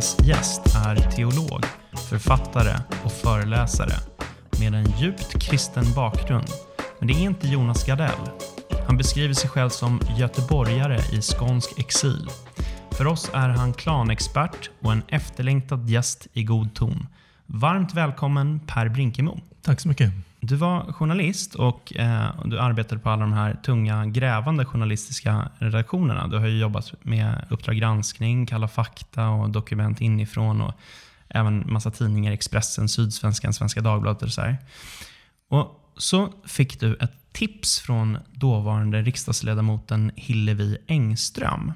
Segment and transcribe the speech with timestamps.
[0.00, 1.64] veckas gäst är teolog,
[2.08, 3.92] författare och föreläsare
[4.60, 6.46] med en djupt kristen bakgrund.
[6.98, 8.30] Men det är inte Jonas Gardell.
[8.86, 12.28] Han beskriver sig själv som göteborgare i skånsk exil.
[12.90, 17.06] För oss är han klanexpert och en efterlängtad gäst i god ton.
[17.46, 19.40] Varmt välkommen Per Brinkemo.
[19.62, 20.12] Tack så mycket.
[20.40, 26.26] Du var journalist och eh, du arbetade på alla de här tunga grävande journalistiska redaktionerna.
[26.26, 30.74] Du har ju jobbat med Uppdrag granskning, Kalla fakta och Dokument inifrån och
[31.28, 34.56] även massa tidningar, Expressen, Sydsvenskan, Svenska Dagbladet och så här.
[35.48, 41.72] Och så fick du ett tips från dåvarande riksdagsledamoten Hillevi Engström.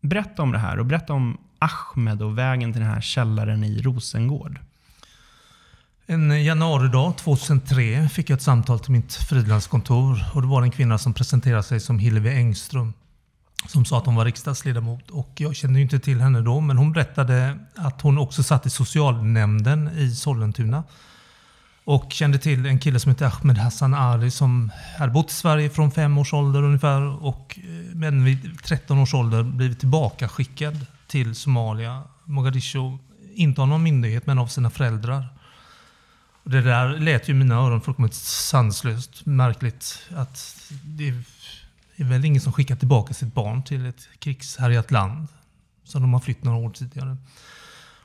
[0.00, 3.82] Berätta om det här och berätta om Ahmed och vägen till den här källaren i
[3.82, 4.60] Rosengård.
[6.10, 10.98] En januaridag 2003 fick jag ett samtal till mitt frilanskontor och det var en kvinna
[10.98, 12.92] som presenterade sig som Hillevi Engström
[13.66, 15.10] som sa att hon var riksdagsledamot.
[15.10, 18.66] Och jag kände ju inte till henne då, men hon berättade att hon också satt
[18.66, 20.84] i socialnämnden i Sollentuna.
[21.84, 25.70] Och kände till en kille som heter Ahmed Hassan Ali som hade bott i Sverige
[25.70, 27.24] från fem års ålder ungefär.
[27.24, 32.98] Och, eh, men vid 13 års ålder blivit tillbakaskickad till Somalia, Mogadishu.
[33.34, 35.37] Inte av någon myndighet, men av sina föräldrar.
[36.50, 40.08] Det där lät ju mina öron fullkomligt sanslöst märkligt.
[40.16, 41.08] Att det
[41.96, 45.28] är väl ingen som skickar tillbaka sitt barn till ett krigshärjat land
[45.84, 47.16] som de har flytt några år tidigare.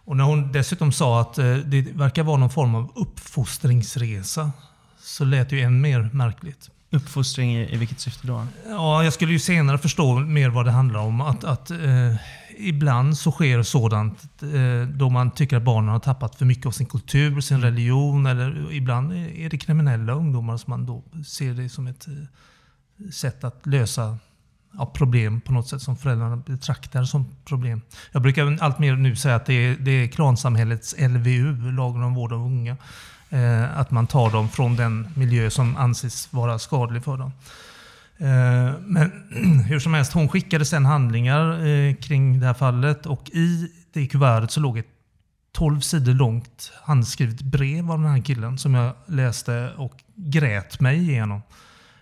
[0.05, 4.51] Och när hon dessutom sa att eh, det verkar vara någon form av uppfostringsresa
[4.99, 6.69] så lät det ju än mer märkligt.
[6.89, 8.47] Uppfostring i, i vilket syfte då?
[8.69, 11.21] Ja, jag skulle ju senare förstå mer vad det handlar om.
[11.21, 12.15] Att, att eh,
[12.57, 16.71] ibland så sker sådant eh, då man tycker att barnen har tappat för mycket av
[16.71, 17.69] sin kultur, sin mm.
[17.69, 18.25] religion.
[18.25, 23.43] Eller ibland är det kriminella ungdomar som man då ser det som ett eh, sätt
[23.43, 24.17] att lösa
[24.77, 27.81] ja, problem på något sätt som föräldrarna betraktar som problem.
[28.11, 32.13] Jag brukar allt mer nu säga att det är, det är klansamhällets LVU, lagen om
[32.13, 32.77] vård av unga.
[33.29, 37.31] Eh, att man tar dem från den miljö som anses vara skadlig för dem.
[38.17, 39.11] Eh, men
[39.67, 44.07] hur som helst, hon skickade sen handlingar eh, kring det här fallet och i det
[44.07, 44.87] kuvertet så låg ett
[45.51, 50.97] 12 sidor långt handskrivet brev av den här killen som jag läste och grät mig
[50.97, 51.41] igenom.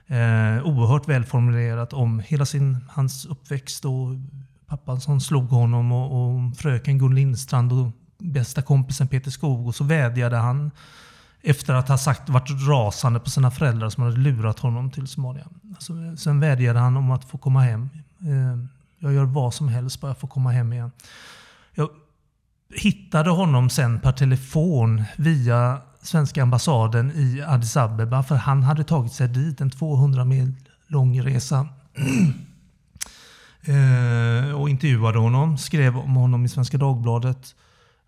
[0.08, 4.16] Eh, oerhört välformulerat om hela sin, hans uppväxt och
[4.68, 9.68] pappan som slog honom och, och fröken Gun Lindstrand och bästa kompisen Peter Skog.
[9.68, 10.72] Och så vädjade han
[11.42, 15.48] efter att ha sagt, varit rasande på sina föräldrar som hade lurat honom till Somalia.
[15.70, 17.90] Alltså, sen vädjade han om att få komma hem.
[18.20, 18.66] Eh,
[19.00, 20.92] jag gör vad som helst bara jag får komma hem igen.
[21.74, 21.90] Jag
[22.76, 28.24] hittade honom sen per telefon via svenska ambassaden i Addis Abeba.
[28.24, 30.54] För han hade tagit sig dit, en 200 mil
[30.88, 31.68] lång resa.
[33.62, 37.56] eh, och intervjuade honom, skrev om honom i Svenska Dagbladet.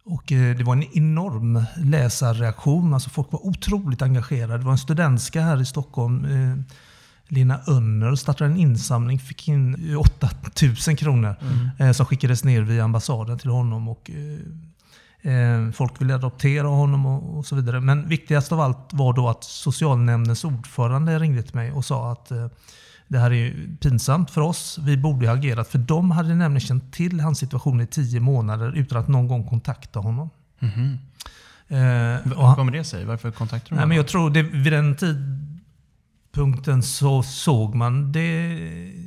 [0.05, 2.93] Och eh, det var en enorm läsarreaktion.
[2.93, 4.57] Alltså folk var otroligt engagerade.
[4.57, 6.75] Det var en studentska här i Stockholm, eh,
[7.27, 11.69] Lena Önner, startade en insamling, fick in 8000 kronor mm.
[11.79, 13.87] Eh, som skickades ner via ambassaden till honom.
[13.89, 14.11] Och,
[15.73, 17.79] folk ville adoptera honom och, så vidare.
[17.79, 22.31] Men viktigast av allt var då att socialnämndens ordförande ringde till mig och sa att
[23.07, 24.79] det här är pinsamt för oss.
[24.81, 25.67] Vi borde ha agerat.
[25.67, 29.47] För de hade nämligen känt till hans situation i tio månader utan att någon gång
[29.47, 30.29] kontakta honom.
[30.59, 30.93] Mm -hmm.
[31.67, 33.05] eh, Hur kommer det sig?
[33.05, 33.89] Varför kontaktade de honom?
[33.89, 38.59] Men jag tror det, vid den tidpunkten så såg man det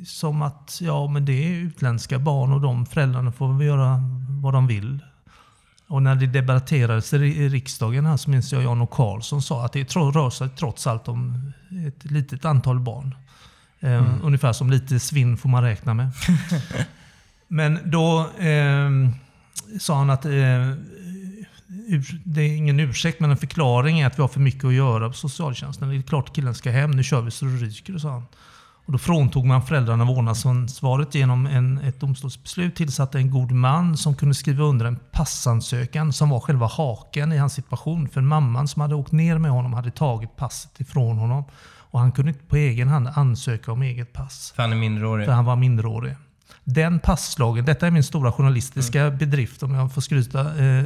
[0.05, 4.01] som att ja, men det är utländska barn och de föräldrarna får väl göra
[4.41, 4.99] vad de vill.
[5.89, 9.73] Och när det debatterades i riksdagen här så minns jag Jan och Karlsson sa att
[9.73, 11.51] det rör sig trots allt om
[11.87, 13.15] ett litet antal barn.
[13.79, 14.21] Eh, mm.
[14.23, 16.09] Ungefär som lite svinn får man räkna med.
[17.47, 18.89] Men då eh,
[19.79, 20.31] sa han att eh,
[22.23, 25.07] det är ingen ursäkt, men en förklaring är att vi har för mycket att göra
[25.07, 25.89] på socialtjänsten.
[25.89, 28.23] Det är klart killen ska hem, nu kör vi så det ryker, sa han.
[28.85, 34.15] Och då fråntog man föräldrarna vårdnadsansvaret genom en, ett domstolsbeslut, tillsatte en god man som
[34.15, 38.09] kunde skriva under en passansökan som var själva haken i hans situation.
[38.09, 41.43] För mamman som hade åkt ner med honom hade tagit passet ifrån honom.
[41.91, 44.53] Och han kunde inte på egen hand ansöka om eget pass.
[44.55, 45.25] För han är minderårig?
[45.25, 46.15] För han var minderårig.
[46.63, 49.17] Den passlagen, detta är min stora journalistiska mm.
[49.17, 50.65] bedrift om jag får skryta.
[50.65, 50.85] Eh,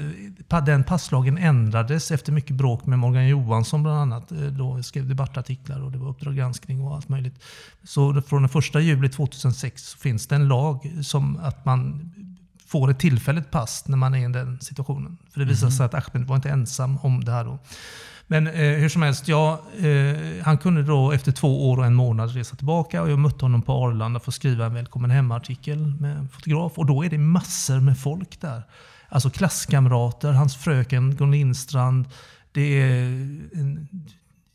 [0.65, 4.31] den passlagen ändrades efter mycket bråk med Morgan Johansson bland annat.
[4.31, 7.44] Eh, då skrev debattartiklar och det var Uppdrag granskning och allt möjligt.
[7.83, 12.12] Så från den 1 juli 2006 finns det en lag som att man
[12.68, 15.18] får ett tillfälligt pass när man är i den situationen.
[15.33, 15.71] För det visar mm.
[15.71, 17.59] sig att Ahmed var inte ensam om det här då.
[18.31, 21.93] Men eh, hur som helst, ja, eh, han kunde då efter två år och en
[21.93, 25.77] månad resa tillbaka och jag mötte honom på Arlanda för att skriva en välkommen hem-artikel
[25.99, 26.77] med en fotograf.
[26.77, 28.63] Och då är det massor med folk där.
[29.09, 32.05] Alltså klasskamrater, hans fröken Gun Lindstrand.
[32.51, 33.03] Det är
[33.53, 33.87] en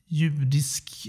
[0.08, 1.06] judisk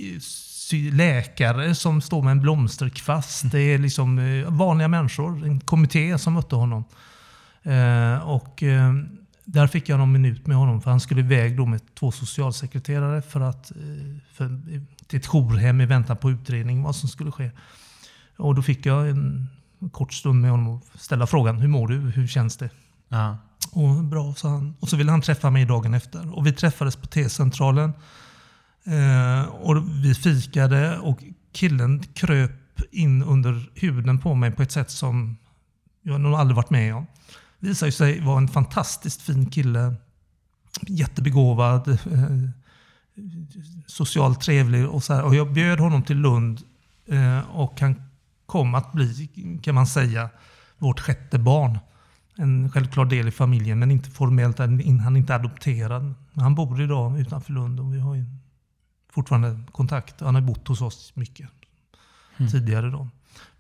[0.92, 3.52] läkare som står med en blomsterkvast.
[3.52, 6.84] Det är liksom eh, vanliga människor, en kommitté som mötte honom.
[7.64, 8.94] Eh, och eh,
[9.50, 13.22] där fick jag någon minut med honom för han skulle iväg då med två socialsekreterare
[13.22, 13.78] för att, eh,
[14.34, 14.62] för,
[15.08, 17.52] till ett jourhem i väntan på utredning vad som skulle ske.
[18.38, 19.50] Och då fick jag en
[19.92, 21.96] kort stund med honom och ställa frågan Hur mår du?
[21.96, 22.70] Hur känns det?
[23.10, 23.38] Ja.
[23.72, 24.76] Och bra, sa han.
[24.80, 26.38] Och så ville han träffa mig dagen efter.
[26.38, 27.94] Och vi träffades på T-centralen.
[28.84, 34.92] Eh, och vi fikade och killen kröp in under huden på mig på ett sätt
[34.92, 35.38] som
[36.02, 37.08] jag nog aldrig varit med om.
[37.60, 39.96] Visade sig vara en fantastiskt fin kille.
[40.82, 41.88] Jättebegåvad.
[41.88, 42.50] Eh,
[43.88, 45.24] socialt trevlig och så här.
[45.24, 46.62] Och jag bjöd honom till Lund
[47.06, 48.02] eh, och han
[48.46, 49.30] kom att bli,
[49.64, 50.30] kan man säga,
[50.78, 51.80] vårt sjätte barn.
[52.36, 54.58] En självklar del i familjen, men inte formellt.
[54.60, 56.14] Han är inte adopterad.
[56.34, 58.26] Han bor idag utanför Lund och vi har ju
[59.10, 60.22] fortfarande kontakt.
[60.22, 61.50] Han har bott hos oss mycket
[62.52, 62.90] tidigare.
[62.90, 63.10] Då.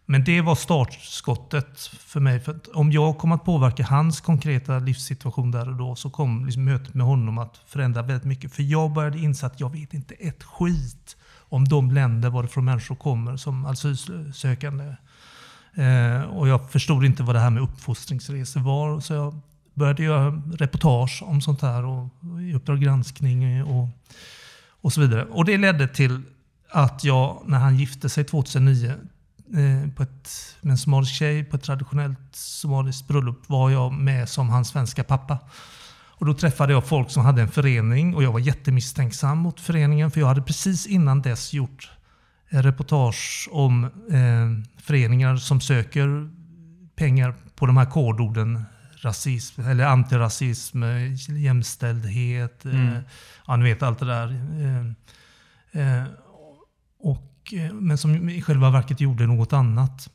[0.09, 2.39] Men det var startskottet för mig.
[2.39, 6.65] För om jag kom att påverka hans konkreta livssituation där och då så kom liksom
[6.65, 8.53] mötet med honom att förändra väldigt mycket.
[8.53, 11.17] För jag började inse att jag vet inte ett skit
[11.49, 14.95] om de länder varifrån människor kommer som asylsökande.
[15.75, 18.99] Eh, och jag förstod inte vad det här med uppfostringsresor var.
[18.99, 19.39] Så jag
[19.73, 22.09] började göra reportage om sånt här och
[22.41, 23.89] i Uppdrag granskning och,
[24.81, 25.25] och så vidare.
[25.25, 26.21] Och det ledde till
[26.69, 28.93] att jag, när han gifte sig 2009
[29.53, 30.29] eh, på ett,
[30.61, 35.03] med en somalisk tjej på ett traditionellt somaliskt bröllop var jag med som hans svenska
[35.03, 35.37] pappa.
[36.19, 40.11] Och då träffade jag folk som hade en förening och jag var jättemisstänksam mot föreningen
[40.11, 41.91] för jag hade precis innan dess gjort
[42.49, 46.29] en reportage om eh, föreningar som söker
[46.95, 48.63] pengar på de här kodorden
[49.01, 52.87] rasism, eller antirasism, eh, jämställdhet, Mm.
[52.93, 52.99] eh,
[53.47, 54.27] ja, ni vet allt det där.
[55.73, 56.03] Eh, eh,
[57.47, 60.09] och, eh, men som i själva verket gjorde något annat.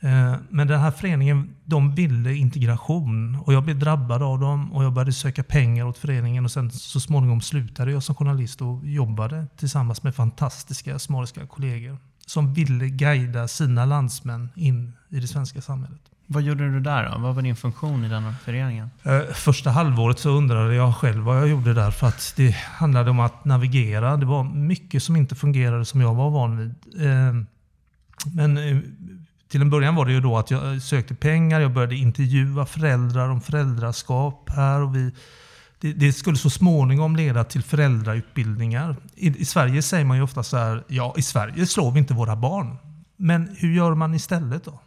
[0.00, 4.84] Eh, men den här föreningen, de ville integration och jag blev drabbad av dem och
[4.84, 8.86] jag började söka pengar åt föreningen och sen så småningom slutade jag som journalist och
[8.86, 15.60] jobbade tillsammans med fantastiska somaliska kollegor som ville guida sina landsmän in i det svenska
[15.60, 16.00] samhället.
[16.30, 17.18] Vad gjorde du där då?
[17.18, 18.90] Vad var din funktion i den föreningen?
[19.02, 23.10] Eh, första halvåret så undrade jag själv vad jag gjorde där för att det handlade
[23.10, 24.16] om att navigera.
[24.16, 26.74] Det var mycket som inte fungerade som jag var van vid.
[27.06, 27.34] Eh,
[28.34, 28.78] men eh,
[29.48, 33.28] till en början var det ju då att jag sökte pengar, jag började intervjua föräldrar
[33.28, 35.12] om föräldraskap här och vi
[35.80, 38.96] det, det skulle så småningom leda till föräldrautbildningar.
[39.14, 42.14] I, I Sverige säger man ju ofta så här, ja i Sverige slår vi inte
[42.14, 42.76] våra barn.
[43.16, 44.80] Men hur gör man istället då?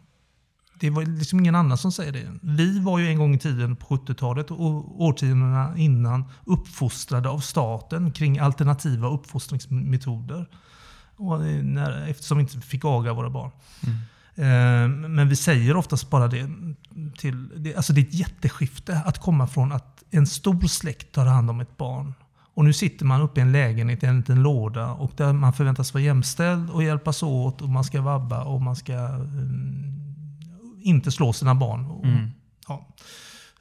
[0.81, 2.28] Det var liksom ingen annan som säger det.
[2.42, 8.12] Vi var ju en gång i tiden på 70-talet och årtiondena innan uppfostrade av staten
[8.12, 10.45] kring alternativa uppfostringsmetoder.
[11.16, 13.51] Och eh, när, eftersom vi inte fick aga våra barn.
[14.36, 16.50] Eh, Men vi säger oftast bara det.
[17.18, 21.25] Till, det, alltså det är ett jätteskifte att komma från att en stor släkt tar
[21.25, 22.13] hand om ett barn.
[22.54, 25.54] Och nu sitter man uppe i en lägenhet i en liten låda och där man
[25.54, 30.00] förväntas vara jämställd och hjälpas åt och man ska vabba och man ska mm,
[30.84, 31.86] inte slå sina barn.
[31.86, 32.06] Och,
[32.68, 32.88] ja.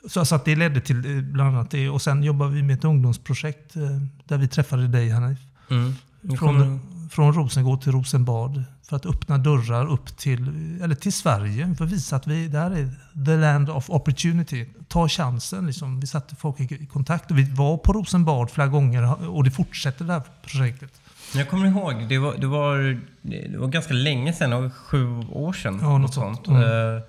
[0.08, 1.88] Så att det ledde till eh, bland annat det.
[1.88, 3.82] Och sen jobbar vi med ett ungdomsprojekt eh,
[4.24, 5.38] där vi träffade dig Hanif.
[5.70, 5.94] Mm.
[6.38, 8.64] Från, från Rosengård till Rosenbad.
[8.88, 10.48] För att öppna dörrar upp till,
[10.82, 11.74] eller till Sverige.
[11.74, 12.90] För att visa att vi, det här är
[13.24, 14.66] the land of opportunity.
[14.88, 15.66] Ta chansen.
[15.66, 16.00] Liksom.
[16.00, 17.30] Vi satte folk i kontakt.
[17.30, 20.99] Och vi var på Rosenbad flera gånger och det fortsätter det här projektet.
[21.34, 25.78] Jag kommer ihåg, det var, det var, det var ganska länge sedan, sju år sedan.
[25.82, 26.46] Ja, något sånt.
[26.46, 26.62] Mm.
[26.62, 27.02] Eh,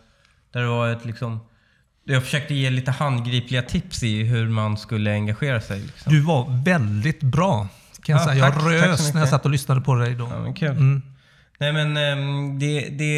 [0.52, 1.40] Där det var ett liksom...
[2.04, 5.80] Jag försökte ge lite handgripliga tips i hur man skulle engagera sig.
[5.80, 6.14] Liksom.
[6.14, 7.68] Du var väldigt bra.
[8.04, 8.46] Kan jag Ja, säga.
[8.46, 8.64] Jag tack.
[8.64, 9.14] Tack rös mycket.
[9.14, 10.28] när jag satt och lyssnade på dig då.
[10.32, 10.70] Ja, men kul.
[10.70, 11.02] Mm.
[11.60, 12.90] Nej men ehm, det...
[12.90, 13.16] det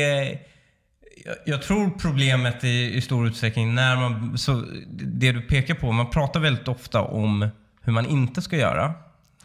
[1.25, 4.38] jag, jag tror problemet i, i stor utsträckning när man...
[4.38, 7.50] Så, det du pekar på, man pratar väldigt ofta om
[7.81, 8.93] hur man inte ska göra.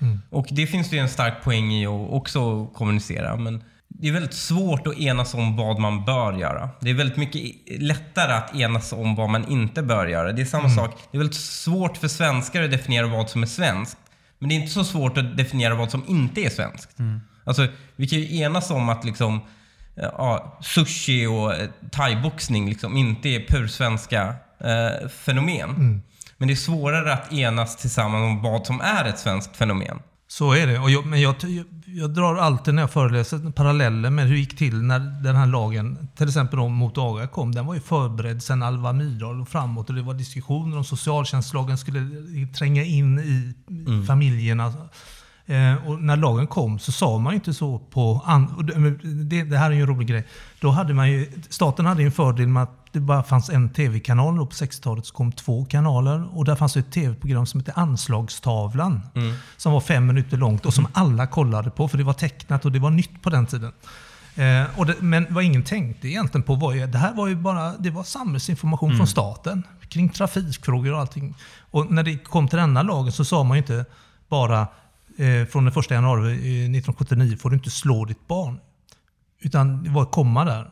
[0.00, 0.22] Mm.
[0.30, 3.36] Och det finns ju en stark poäng i att också kommunicera.
[3.36, 6.70] Men det är väldigt svårt att enas om vad man bör göra.
[6.80, 7.42] Det är väldigt mycket
[7.82, 10.32] lättare att enas om vad man inte bör göra.
[10.32, 10.96] Det är samma sak.
[11.10, 13.98] Det är väldigt svårt för svenskar att definiera vad som är svenskt.
[14.38, 16.96] Men det är inte så svårt att definiera vad som inte är svenskt.
[17.44, 19.40] Alltså, vi kan ju enas om att liksom,
[19.94, 26.02] ja, sushi och eh, thaiboxning liksom inte är pursvenska eh, fenomen.
[26.38, 29.98] Men det är svårare att enas tillsammans om vad som är ett svenskt fenomen.
[30.30, 30.78] Så är det.
[30.78, 34.38] Och jag, men jag, jag, jag drar alltid när jag föreläser paralleller med hur det
[34.40, 37.54] gick till när den här lagen, till exempel om mot aga kom.
[37.54, 41.78] Den var ju förberedd sedan Alva Myrdal och framåt och det var diskussioner om socialtjänstlagen
[41.78, 42.00] skulle
[42.58, 44.06] tränga in i Mm.
[44.06, 44.72] familjerna.
[45.48, 48.22] Eh, och när lagen kom så sa man inte så på...
[48.56, 50.26] Och det, det, här är ju en rolig grej.
[50.60, 54.36] Då hade man ju, staten hade en fördel med att det bara fanns en tv-kanal.
[54.36, 56.38] Då På 60-talet så kom två kanaler.
[56.38, 59.00] Och där fanns det ett tv-program som hette Anslagstavlan.
[59.56, 62.72] Som var fem minuter långt och som alla kollade på för det var tecknat och
[62.72, 63.72] det var nytt på den tiden.
[64.34, 67.36] Eh, och det, men vad ingen tänkte egentligen på var ju, det här var ju
[67.36, 71.34] bara det var samhällsinformation från staten kring trafikfrågor och allting.
[71.70, 73.84] Och när det kom till denna lagen så sa man ju inte
[74.28, 74.66] bara
[75.50, 78.60] från den 1 januari eh, 1979 får du inte slå ditt barn.
[79.40, 80.70] Utan det var ett komma där.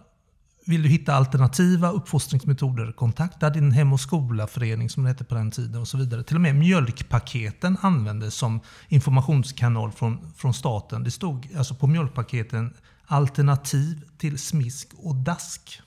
[0.67, 5.51] Vill du hitta alternativa uppfostringsmetoder, kontakta din hem och skolaförening som det hette på den
[5.51, 6.23] tiden och så vidare.
[6.23, 11.05] Till och med mjölkpaketen användes som informationskanal från, från staten.
[11.05, 12.75] Det stod alltså på mjölkpaketen
[13.07, 15.81] alternativ till smisk och dask.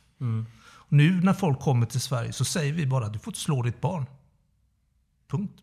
[0.62, 3.62] Och nu när folk kommer till Sverige så säger vi bara du får inte slå
[3.62, 4.06] ditt barn.
[5.32, 5.54] Punkt.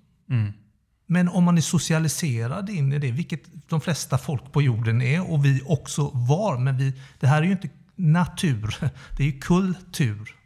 [1.07, 5.33] Men om man är socialiserad in i det, vilket de flesta folk på jorden är
[5.33, 8.77] och vi också var, men vi, det här är ju inte natur,
[9.17, 10.37] det är ju kultur.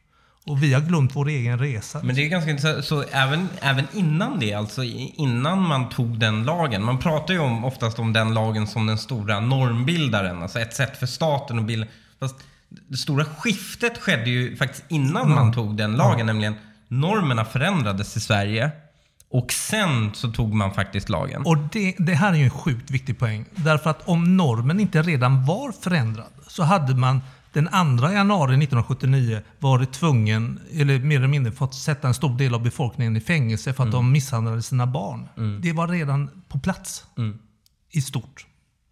[0.46, 2.00] Och vi har glömt vår egen resa.
[2.02, 2.84] Men det är ganska intressant.
[2.84, 6.84] Så även, även innan det, alltså innan man tog den lagen.
[6.84, 10.42] Man pratar ju om, oftast om den lagen som den stora normbildaren.
[10.42, 11.86] Alltså ett sätt för staten att bilda.
[12.20, 12.36] Fast
[12.68, 16.26] det stora skiftet skedde ju faktiskt innan man tog den lagen.
[16.26, 16.54] Nämligen
[16.88, 18.70] normerna förändrades i Sverige.
[19.30, 21.42] Och sen så tog man faktiskt lagen.
[21.46, 23.44] Och det, det här är ju en sjukt viktig poäng.
[23.54, 27.20] Därför att om normen inte redan var förändrad så hade man
[27.52, 27.68] den
[27.98, 32.62] 2 januari 1979 varit tvungen, eller mer eller mindre fått sätta en stor del av
[32.62, 35.28] befolkningen i fängelse för att de misshandlade sina barn.
[35.62, 37.04] Det var redan på plats
[37.90, 38.46] i stort.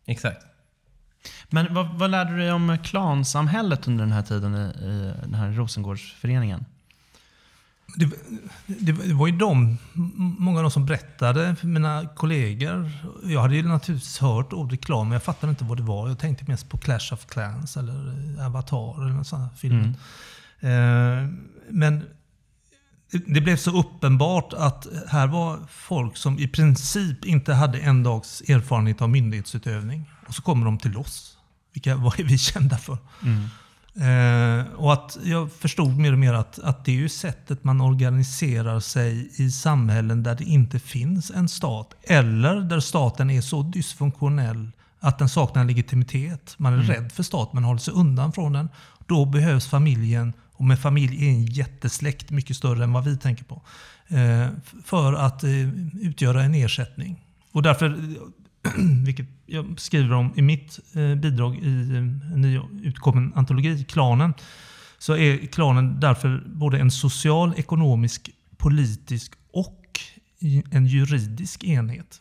[0.06, 0.44] Exakt.
[1.48, 5.34] Men vad, vad lärde du dig om klansamhället under den här tiden i, i den
[5.34, 6.64] här Rosengårdsföreningen?
[7.94, 8.06] Det,
[8.66, 9.78] det, det var ju de,
[10.38, 12.90] många av de som berättade för mina kollegor.
[13.24, 16.08] Jag hade ju naturligtvis hört ord reklam, men jag fattade inte vad det var.
[16.08, 17.94] Jag tänkte mest på Clash of Clans eller
[18.46, 19.94] Avatar eller sådana filmer.
[20.60, 21.28] Eh,
[21.70, 22.04] men
[23.10, 28.40] det, blev så uppenbart att här var folk som i princip inte hade en dags
[28.40, 30.10] erfarenhet av myndighetsutövning.
[30.26, 31.38] Och så kommer de till oss.
[31.72, 32.98] Vilka, vad är vi kända för?
[34.00, 37.80] Eh, och att jag förstod mer och mer att, att det är ju sättet man
[37.80, 41.94] organiserar sig i samhällen där det inte finns en stat.
[42.02, 46.54] Eller där staten är så dysfunktionell att den saknar legitimitet.
[46.56, 48.68] Man är rädd för staten, man håller sig undan från den.
[49.06, 53.44] Då behövs familjen, och med familj är en jättesläkt mycket större än vad vi tänker
[53.44, 53.62] på.
[54.08, 54.46] Eh,
[54.84, 55.50] för att eh,
[56.00, 57.24] utgöra en ersättning.
[57.52, 57.98] Och därför
[59.04, 61.98] vilket jag skriver om i mitt eh, bidrag i eh,
[62.34, 64.34] en nyutkommen antologi, Klanen,
[64.98, 70.00] så är klanen därför både en social, ekonomisk, politisk och
[70.70, 72.20] en juridisk enhet.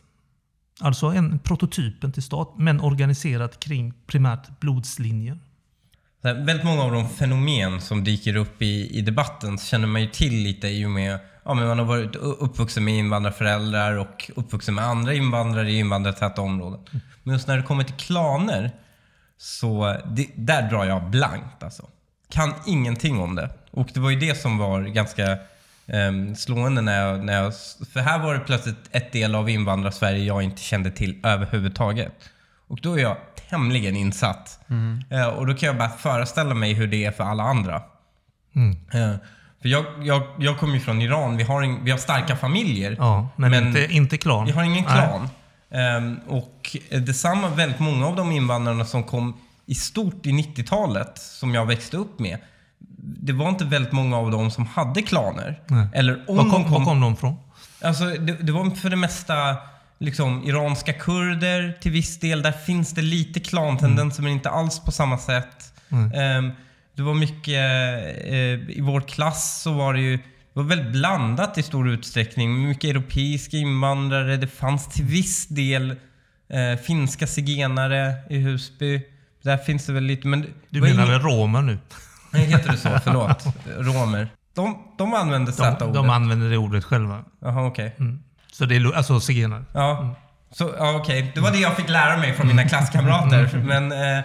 [0.80, 5.38] Alltså en prototypen till stat, men organiserat kring primärt blodslinjer.
[6.22, 10.34] Väldigt många av de fenomen som dyker upp i, i debatten känner man ju till
[10.34, 14.84] lite i och med Ja, men man har varit uppvuxen med invandrarföräldrar och uppvuxen med
[14.84, 16.80] andra invandrare i invandrartäta områden.
[17.22, 18.70] Men just när det kommer till klaner,
[19.38, 21.86] så det, där drar jag blankt alltså.
[22.30, 23.50] Kan ingenting om det.
[23.70, 25.38] Och det var ju det som var ganska
[25.86, 27.52] ehm, slående när jag, när jag...
[27.92, 32.30] För här var det plötsligt ett del av invandrar-Sverige jag inte kände till överhuvudtaget.
[32.66, 33.16] Och då är jag
[33.48, 34.60] tämligen insatt.
[35.10, 37.82] Eh, och då kan jag bara föreställa mig hur det är för alla andra.
[38.92, 39.14] Eh,
[39.62, 42.96] för jag, jag, jag kommer ju från Iran, vi har, en, vi har starka familjer.
[42.98, 44.46] Ja, men, Men- inte, inte klan.
[44.46, 45.28] Vi har ingen klan.
[45.70, 49.36] Ehm, och detsamma, väldigt många av de invandrarna som kom
[49.66, 52.38] i stort i 90-talet, som jag växte upp med.
[53.00, 55.60] Det var inte väldigt många av dem som hade klaner.
[55.66, 55.86] Nej.
[55.94, 56.72] Eller om Var kom, kom...
[56.72, 57.34] var kom de från?
[57.82, 59.56] Alltså, det, det var för det mesta
[59.98, 62.42] liksom, iranska kurder till viss del.
[62.42, 65.72] Där finns det lite klantendenser, men inte alls på samma sätt.
[66.14, 66.52] Ehm,
[67.02, 67.54] det var mycket...
[68.24, 72.68] eh, I vår klass så var det ju det var väldigt blandat i stor utsträckning.
[72.68, 74.36] Mycket europeiska invandrare.
[74.36, 75.90] Det fanns till viss del
[76.48, 79.02] eh, finska zigenare i Husby.
[79.42, 80.46] Där finns det väl lite, men...
[80.70, 81.78] Du menar väl romer nu?
[82.30, 82.88] Nej, heter det så?
[83.04, 83.44] Förlåt.
[83.78, 84.28] Romer.
[84.54, 85.94] De, de använde De, Z-ordet.
[85.94, 87.24] de använder det ordet själva.
[87.40, 87.96] Jaha, okej.
[88.52, 89.64] Så det är alltså zigenare.
[89.72, 90.14] Ja,
[90.50, 91.32] så, ja okej.
[91.34, 93.62] Det var det jag fick lära mig från mina klasskamrater.
[93.64, 94.24] Men eh,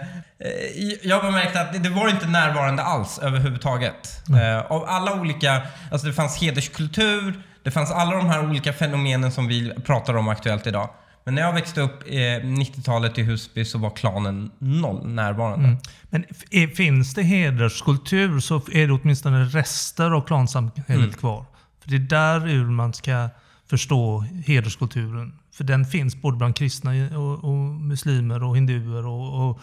[1.02, 4.22] jag har märkt att det, var inte närvarande alls överhuvudtaget.
[4.28, 9.32] Eh, av alla olika, alltså det fanns hederskultur, det fanns alla de här olika fenomenen
[9.32, 10.90] som vi pratar om aktuellt idag.
[11.24, 15.68] Men när jag växte upp eh, 90-talet i Husby så var klanen noll närvarande.
[15.68, 15.78] Mm.
[16.10, 21.12] Men är- finns det hederskultur så är det åtminstone rester av klansamhället Mm.
[21.12, 21.44] kvar.
[21.82, 23.28] För det är där ur man ska
[23.70, 25.38] förstå hederskulturen.
[25.54, 29.60] För den finns både bland kristna och, och muslimer och hinduer och, och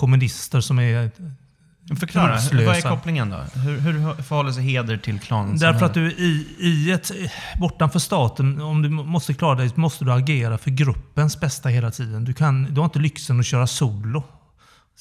[0.00, 1.10] kommunister som är...
[2.00, 3.36] Förklara, vad är kopplingen då?
[3.36, 5.58] Hur, hur förhåller sig heder till klanen?
[5.58, 7.10] Därför att du i, i ett,
[7.60, 12.24] bortanför staten, om du måste klara dig, måste du agera för gruppens bästa hela tiden.
[12.24, 14.22] Du, kan, du har inte lyxen att köra solo.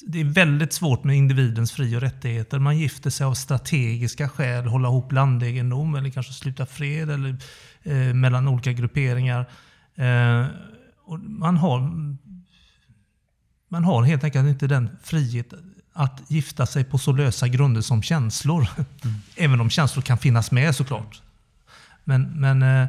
[0.07, 2.59] Det är väldigt svårt med individens fri och rättigheter.
[2.59, 7.35] Man gifter sig av strategiska skäl, hålla ihop landegendom eller kanske sluta fred eller,
[7.83, 9.45] eh, mellan olika grupperingar.
[9.95, 10.45] Eh,
[11.17, 11.79] man, har,
[13.69, 15.53] man har helt enkelt inte den frihet
[15.93, 18.67] att gifta sig på så lösa grunder som känslor.
[19.35, 21.21] Även om känslor kan finnas med såklart.
[22.03, 22.87] Men, men eh,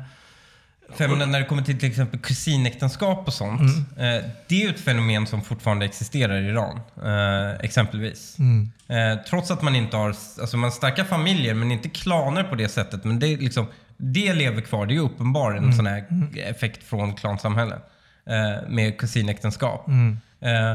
[0.95, 3.61] För menar, när det kommer till till exempel kusinäktenskap och sånt.
[3.61, 3.79] Mm.
[4.19, 6.81] Eh, det är ju ett fenomen som fortfarande existerar i Iran.
[7.05, 8.39] Eh, exempelvis.
[8.39, 8.71] Mm.
[8.89, 12.55] Eh, trots att man inte har, alltså man har starka familjer men inte klaner på
[12.55, 13.05] det sättet.
[13.05, 14.87] Men det, är liksom, det lever kvar.
[14.87, 15.65] Det är uppenbar Mm.
[15.65, 16.05] en sån här
[16.37, 17.79] effekt från klansamhälle.
[18.27, 19.89] Eh, med kusinäktenskap.
[19.89, 20.21] Mm.
[20.41, 20.75] Eh,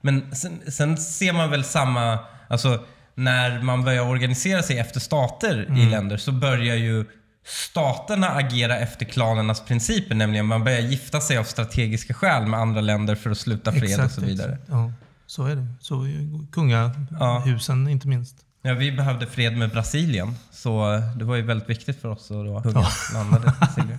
[0.00, 2.18] men sen, sen ser man väl samma,
[2.48, 5.76] alltså när man börjar organisera sig efter stater Mm.
[5.76, 7.04] i länder så börjar ju
[7.46, 10.14] staterna agera efter klanernas principer.
[10.14, 14.00] Nämligen man börjar gifta sig av strategiska skäl med andra länder för att sluta fred
[14.04, 14.52] och så vidare.
[14.52, 14.68] exakt.
[14.70, 14.92] Ja,
[15.26, 15.66] så är det.
[15.80, 16.06] Så
[16.52, 18.36] kungahusen inte minst.
[18.62, 20.34] Ja, vi behövde fred med Brasilien.
[20.52, 23.98] Så det var ju väldigt viktigt för oss att då kungen landade i Brasilien.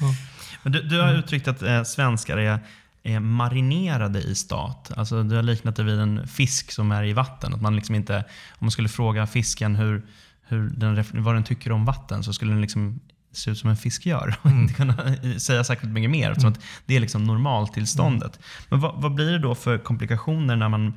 [0.62, 2.58] Men du, du har uttryckt att eh, svenskar är,
[3.02, 4.92] är marinerade i stat.
[4.96, 7.54] Alltså, du har liknat det vid en fisk som är i vatten.
[7.54, 8.16] Att man liksom inte,
[8.50, 10.06] om man skulle fråga fisken hur,
[10.42, 13.00] hur den, vad den tycker om vatten så skulle den liksom
[13.32, 14.96] se ut som en fisk gör och inte kunna
[15.38, 16.30] säga särskilt mycket mer.
[16.30, 18.38] Eftersom att det är liksom normaltillståndet.
[18.68, 20.92] Men vad, vad blir det då för komplikationer när man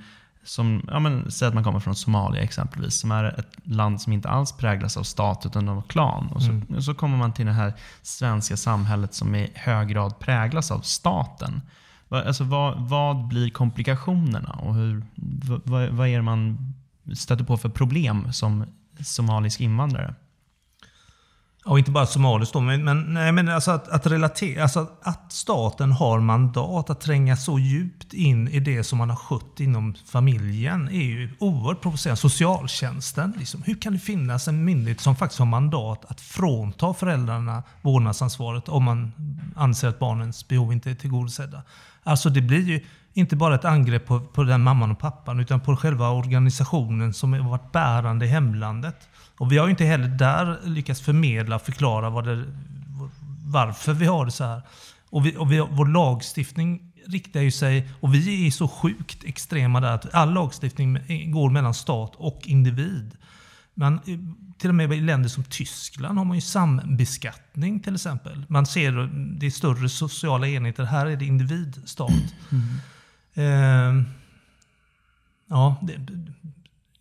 [0.45, 4.13] som, ja men, säg att man kommer från Somalia exempelvis, som är ett land som
[4.13, 6.27] inte alls präglas av stat utan av klan.
[6.27, 10.19] Och så, och så kommer man till det här svenska samhället som i hög grad
[10.19, 11.61] präglas av staten.
[12.13, 16.73] Alltså, vad, vad blir komplikationerna och hur, vad, vad- vad är det man
[17.15, 18.65] stöter på för problem som
[19.03, 20.15] somalisk invandrare?
[21.65, 25.31] Och inte bara somaliskt då, men, men, nej, men alltså att, att relatera, alltså att
[25.33, 29.93] staten har mandat att tränga så djupt in i det som man har skött inom
[30.05, 32.17] familjen är ju oerhört provocerande.
[32.21, 37.63] Socialtjänsten, liksom, hur kan det finnas en myndighet som faktiskt har mandat att frånta föräldrarna
[37.81, 39.11] vårdnadsansvaret om man
[39.55, 41.61] anser att barnens behov inte är tillgodosedda?
[42.03, 45.59] Alltså det blir ju inte bara ett angrepp på, på den mamman och pappan utan
[45.59, 49.09] på själva organisationen som har varit bärande i hemlandet.
[49.37, 52.43] Och vi har ju inte heller där lyckats förmedla och förklara vad det,
[53.45, 54.61] varför vi har det så här.
[55.09, 59.81] Och, vi, och vi, vår lagstiftning riktar ju sig, och vi är så sjukt extrema
[59.81, 60.97] där, att all lagstiftning
[61.31, 63.11] går mellan stat och individ.
[63.73, 64.19] Men eh,
[64.63, 68.45] till och med i länder som Tyskland har man ju sambeskattning till exempel.
[68.47, 68.91] Man ser
[69.39, 70.83] det är större sociala enheter.
[70.83, 72.11] Här är det individstat.
[73.33, 73.43] Eh,
[75.49, 76.07] ja, det,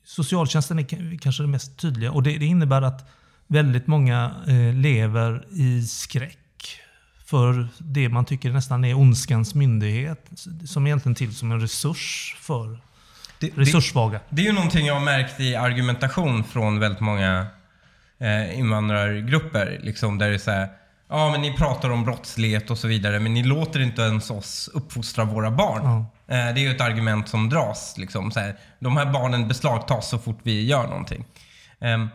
[0.04, 2.12] socialtjänsten är kanske det mest tydliga.
[2.12, 3.10] Och det, det innebär att
[3.46, 6.80] väldigt många eh, lever i skräck
[7.24, 10.30] för det man tycker nästan är ondskans myndighet.
[10.64, 12.78] Som egentligen till som en resurs för
[13.42, 14.20] Det, det, resurssvaga.
[14.28, 17.46] det är ju någonting jag har märkt i argumentation från väldigt många
[18.18, 19.80] eh, invandrargrupper.
[19.82, 20.68] Liksom, där det är så här,
[21.08, 24.70] ja men ni pratar om brottslighet och så vidare men ni låter inte ens oss
[24.74, 25.82] uppfostra våra barn.
[25.84, 26.34] Ja.
[26.34, 27.94] Eh, det är ju ett argument som dras.
[27.98, 31.24] Liksom, så här, de här barnen beslagtas så fort vi gör någonting.
[31.80, 32.08] Ehm,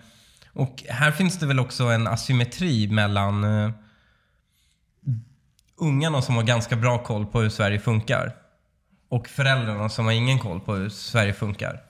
[0.54, 3.72] och här finns det väl också en asymmetri mellan eh,
[5.78, 8.47] ungarna som har ganska bra koll på hur Sverige funkar
[9.10, 11.82] och föräldrarna som har ingen koll på hur Sverige funkar.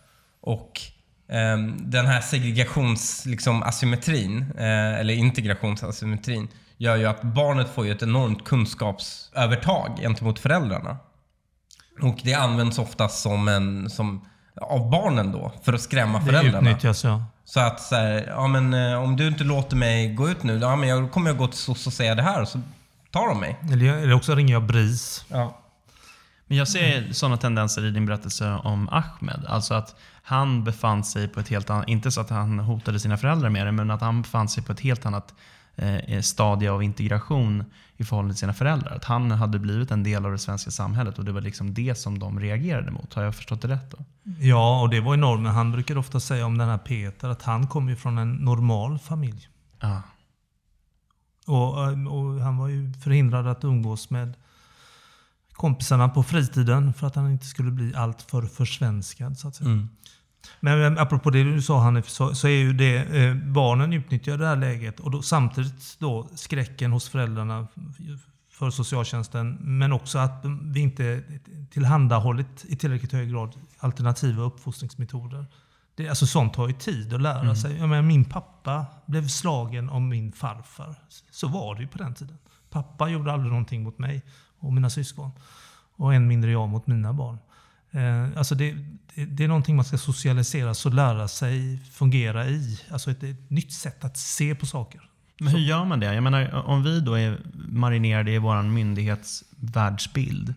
[0.42, 0.82] Och
[1.30, 7.92] ehm, den här segregations, liksom, asymmetrin, eh, eller integrationsasymmetrin, gör ju att barnet får ju
[7.92, 10.98] ett enormt kunskapsövertag gentemot föräldrarna.
[12.02, 14.26] Och det används oftast som en, som,
[14.62, 16.70] av barnen då, för att skrämma Det föräldrarna.
[16.70, 17.24] utnyttjas ja.
[17.46, 20.58] Så att så här, ja men eh, om du inte låter mig gå ut nu,
[20.58, 22.62] ja men jag kommer jag gå till SOS och säga det här och så
[23.12, 23.58] tar de mig.
[23.72, 25.26] Eller, eller också ringer jag BRIS.
[25.30, 25.58] Ja.
[26.48, 29.46] Men jag ser sådana tendenser i din berättelse om Ahmed.
[29.48, 33.18] Alltså att han befann sig på ett helt annat, inte så att han hotade sina
[33.18, 35.34] föräldrar med det, men att han befann sig på ett helt annat
[35.76, 37.64] eh, stadie av integration
[37.98, 38.96] i förhållande till sina föräldrar.
[38.96, 41.96] Att han hade blivit en del av det svenska samhället och det var liksom det
[41.96, 43.14] som de reagerade mot.
[43.14, 43.98] Har jag förstått det rätt då?
[44.40, 45.44] Ja, och det var enormt.
[45.44, 48.34] Men han brukar ofta säga om den här Peter att han kommer ju från en
[48.36, 49.50] normal familj.
[49.80, 50.02] Ja.
[51.46, 54.34] Och, och han var ju förhindrad att umgås med
[55.58, 59.38] kompisarna på fritiden för att han inte skulle bli allt för försvenskad.
[59.38, 59.70] Så att säga.
[59.70, 59.90] Mm.
[60.60, 64.48] Men apropå det du sa Hanif, så, så är ju det, eh, barnen utnyttjar det
[64.48, 67.68] här läget och då, samtidigt då skräcken hos föräldrarna
[68.52, 71.24] för socialtjänsten, men också att vi inte
[71.72, 75.46] tillhandahållit i tillräckligt hög grad alternativa uppfostringsmetoder.
[75.96, 77.56] Det, alltså sånt tar ju tid att lära Mm.
[77.56, 77.78] sig.
[77.78, 80.96] Jag menar, min pappa blev slagen av min farfar.
[81.32, 82.38] Så var det ju på den tiden.
[82.70, 84.22] Pappa gjorde aldrig någonting mot mig
[84.60, 85.32] och mina syskon.
[85.96, 87.38] Och än mindre jag mot mina barn.
[87.92, 88.72] Eh, alltså det,
[89.16, 92.80] det, det är någonting man ska socialiseras och lära sig fungera i.
[92.92, 95.02] Alltså ett, ett nytt sätt att se på saker.
[95.40, 96.14] Men hur gör man det?
[96.14, 100.54] Jag menar, om vi då är marinerade i vår myndighetsvärldsbild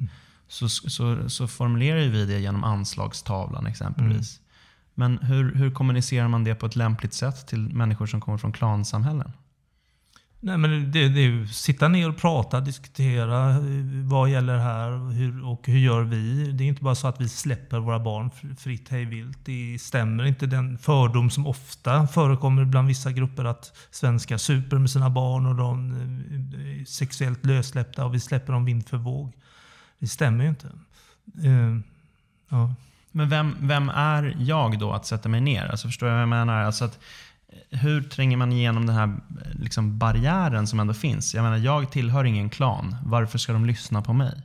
[0.49, 4.41] så, så, så formulerar vi det genom anslagstavlan exempelvis.
[4.95, 8.53] Men hur, hur kommunicerar man det på ett lämpligt sätt till människor som kommer från
[8.53, 9.33] klansamhällen?
[10.43, 13.51] Nej, men det, det är ju sitta ner och prata, diskutera.
[13.51, 13.61] Eh,
[14.05, 16.53] vad gäller här hur, och hur gör vi?
[16.53, 19.39] Det är inte bara så att vi släpper våra barn fritt hejvilt.
[19.45, 24.91] Det stämmer inte den fördom som ofta förekommer bland vissa grupper att svenskar super med
[24.91, 29.33] sina barn och de eh, är sexuellt lössläppta och vi släpper dem vind för våg.
[29.99, 30.69] Det stämmer ju inte.
[31.45, 31.79] Uh,
[32.49, 32.75] ja.
[33.13, 35.67] Men vem, vem är jag då att sätta mig ner?
[35.67, 36.63] Alltså förstår jag vad jag menar?
[36.63, 36.99] Alltså att,
[37.71, 39.17] hur tränger man igenom den här
[39.53, 41.35] liksom barriären som ändå finns?
[41.35, 42.97] Jag menar, jag tillhör ingen klan.
[43.05, 44.43] Varför ska de lyssna på mig?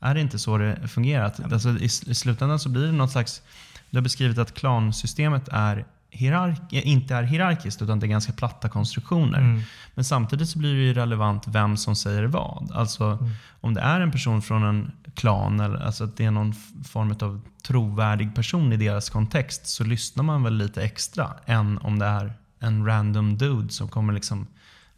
[0.00, 1.24] Är det inte så det fungerar?
[1.24, 3.42] Att, alltså, i, I slutändan så blir det något slags...
[3.90, 8.32] Du har beskrivit att klansystemet är hierark, eh, inte är hierarkiskt utan det är ganska
[8.32, 9.38] platta konstruktioner.
[9.38, 9.62] Mm.
[9.94, 12.72] Men samtidigt så blir det ju relevant vem som säger vad.
[12.74, 13.28] Alltså
[13.60, 17.16] om det är en person från en klan, eller alltså att det är någon form
[17.20, 22.06] av trovärdig person i deras kontext, så lyssnar man väl lite extra än om det
[22.06, 24.46] är en random dude som kommer liksom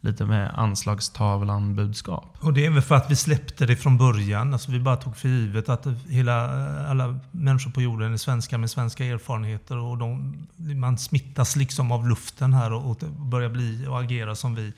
[0.01, 2.37] lite med anslagstavlan-budskap.
[2.39, 4.53] Och det är väl för att vi släppte det från början.
[4.53, 6.49] Alltså vi bara tog för givet att hela,
[6.87, 9.77] alla människor på jorden är svenskar med svenska erfarenheter.
[9.77, 14.55] Och de, man smittas liksom av luften här och, och börjar bli och agera som
[14.55, 14.73] vi.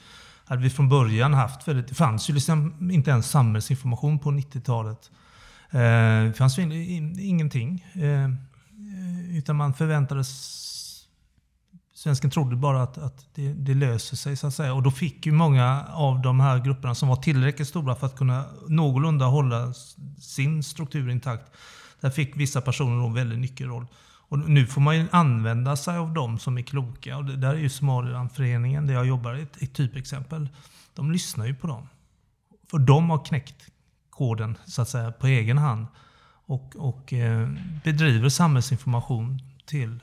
[0.46, 5.12] Hade vi från början haft, för det fanns ju liksom inte ens samhällsinformation på 90-talet.
[5.70, 5.80] Eh,
[6.28, 7.86] det fanns ju in, in, ingenting.
[7.94, 8.30] Eh,
[9.38, 10.28] utan man förväntades
[12.02, 14.74] Svensken trodde bara att, att det, det löser sig så att säga.
[14.74, 18.16] Och då fick ju många av de här grupperna som var tillräckligt stora för att
[18.16, 19.74] kunna någorlunda hålla
[20.20, 21.52] sin struktur intakt.
[22.00, 23.88] Där fick vissa personer en väldigt nyckelroll.
[24.04, 27.18] Och nu får man ju använda sig av de som är kloka.
[27.18, 30.50] Och det där är ju Somalilandföreningen där jag jobbar ett, ett typexempel.
[30.94, 31.88] De lyssnar ju på dem.
[32.72, 33.68] För de har knäckt
[34.10, 35.88] koden så att säga på egen hand.
[36.46, 37.50] Och, och eh,
[37.84, 40.00] bedriver samhällsinformation till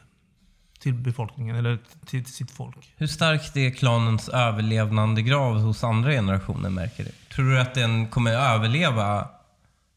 [0.78, 2.92] till befolkningen eller till, till sitt folk.
[2.96, 7.10] Hur starkt är klanens överlevnadegrad hos andra generationer märker du?
[7.34, 9.28] Tror du att den kommer överleva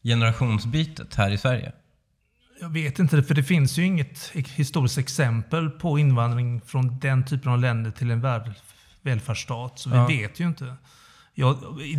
[0.02, 1.72] generationsbytet här i Sverige?
[2.60, 7.52] Jag vet inte, för det finns ju inget historiskt exempel på invandring från den typen
[7.52, 8.52] av länder till en väl,
[9.02, 9.78] välfärdsstat.
[9.78, 10.06] Så vi Ja.
[10.06, 10.76] vet ju inte.
[11.34, 11.58] Ja,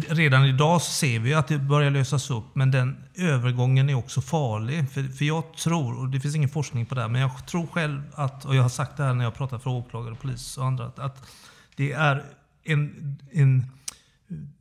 [0.10, 4.22] redan idag så ser vi att det börjar lösas upp, men den övergången är också
[4.22, 4.90] farlig.
[4.90, 7.68] För, för jag tror, och det finns ingen forskning på det här, men jag tror
[7.68, 10.66] själv att, och jag har sagt det här när jag pratar för åklagare, polis och
[10.66, 11.30] andra, att, att
[11.76, 12.24] det är
[12.64, 13.66] en, en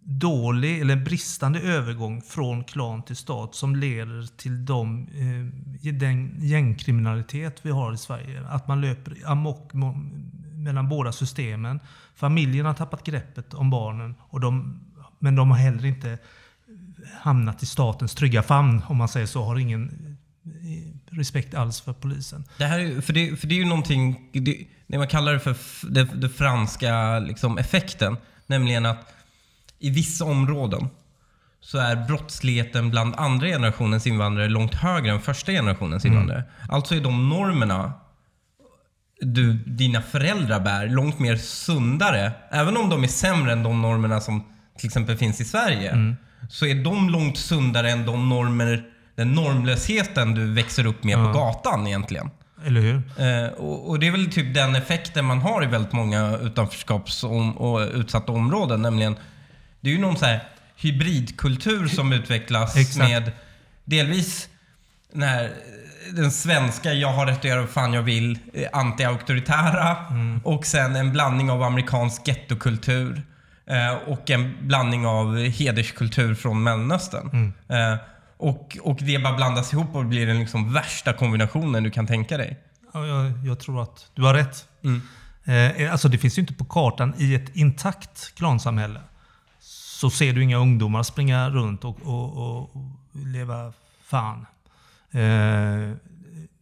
[0.01, 5.09] dålig eller en bristande övergång från klan till stat som leder till de,
[5.83, 8.43] eh, den gängkriminalitet vi har i Sverige.
[8.49, 9.73] Att man löper amok
[10.63, 11.81] mellan båda systemen.
[12.15, 14.81] Familjen har tappat greppet om barnen, och de,
[15.19, 16.19] men de har heller inte
[17.21, 19.45] hamnat i statens trygga famn, om man säger så.
[19.45, 22.45] Har ingen eh, respekt alls för polisen.
[22.59, 25.41] Det här är, för, det, för det är ju någonting, det, det man kallar det
[25.41, 28.17] för f- det, det franska liksom, effekten.
[28.47, 29.15] Nämligen att
[29.79, 30.89] i vissa områden
[31.61, 36.45] så är brottsligheten bland andra generationens invandrare långt högre än första generationens invandrare.
[36.69, 37.93] Alltså är de normerna
[39.23, 42.33] du, dina föräldrar bär långt mer sundare.
[42.51, 44.45] Även om de är sämre än de normerna som
[44.79, 46.15] till exempel finns i Sverige.
[46.51, 51.33] Så är de långt sundare än de normer, den normlösheten du växer upp med på
[51.33, 52.31] gatan egentligen.
[52.67, 53.03] Eller hur?
[53.19, 57.25] Eh, och, och det är väl typ den effekten man har i väldigt många utanförskaps
[57.25, 58.83] och, och utsatta områden.
[58.83, 59.17] Nämligen,
[59.81, 60.41] det är ju någon så här
[60.77, 63.09] hybridkultur som utvecklas Exakt.
[63.11, 63.33] med
[63.85, 64.49] delvis
[65.13, 65.51] den, här,
[66.11, 69.97] den svenska jag har rätt att göra vad fan jag vill, eh, anti-auktoritära
[70.45, 73.23] och sen en blandning av amerikansk gettokultur
[73.67, 77.53] eh, och en blandning av hederskultur från Mellanöstern.
[77.69, 77.97] Eh,
[78.37, 82.37] och, och det bara blandas ihop och blir den liksom värsta kombinationen du kan tänka
[82.37, 82.59] dig.
[82.95, 84.67] Ja, jag, jag tror att du har rätt.
[85.45, 89.01] Eh, alltså det finns ju inte på kartan i ett intakt klansamhälle.
[89.61, 92.71] så ser du inga ungdomar springa runt och, och, och
[93.13, 93.73] leva
[94.05, 94.47] fan.
[95.13, 95.91] Eh,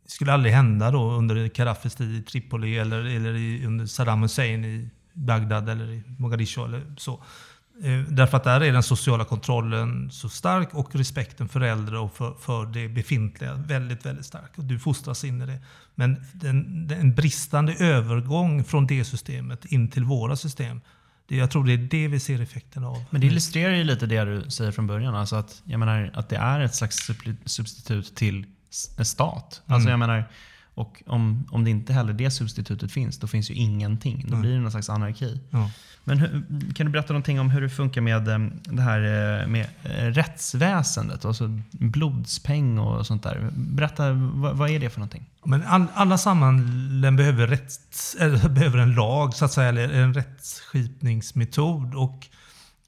[0.04, 4.22] det skulle aldrig hända då under Kadaffis tid i Tripoli eller, eller i, under Saddam
[4.22, 7.12] Hussein i Bagdad eller i Mogadishu eller så.
[7.82, 12.16] Eh, därför att där är den sociala kontrollen så stark och respekten för äldre och
[12.16, 14.50] för, för det befintliga väldigt, väldigt stark.
[14.56, 15.58] Och du fostras in i det.
[15.94, 20.80] Men den, den bristande övergång från det systemet in till våra system
[21.37, 23.05] jag tror det är det vi ser effekten av.
[23.11, 25.14] Men det illustrerar ju lite det du säger från början.
[25.14, 27.11] Alltså att, jag menar, att det är ett slags
[27.45, 28.47] substitut till
[28.99, 29.62] stat.
[29.66, 29.90] Alltså mm.
[29.90, 30.25] jag menar,
[30.81, 34.25] och om, om det inte heller det substitutet finns, då finns ju ingenting.
[34.29, 35.40] Då blir det någon slags anarki.
[35.51, 35.71] Ja.
[36.05, 39.47] Men hur, kan du berätta någonting om hur det funkar med eh, det här eh,
[39.47, 41.25] med eh, rättsväsendet?
[41.25, 43.51] Alltså blodspeng och sånt där.
[43.53, 45.27] Berätta, vad, vad är det för någonting?
[45.45, 47.87] Men all, alla samhällen behöver, rätt,
[48.51, 51.95] behöver en lag, så att säga, eller en rättsskipningsmetod.
[51.95, 52.27] Och,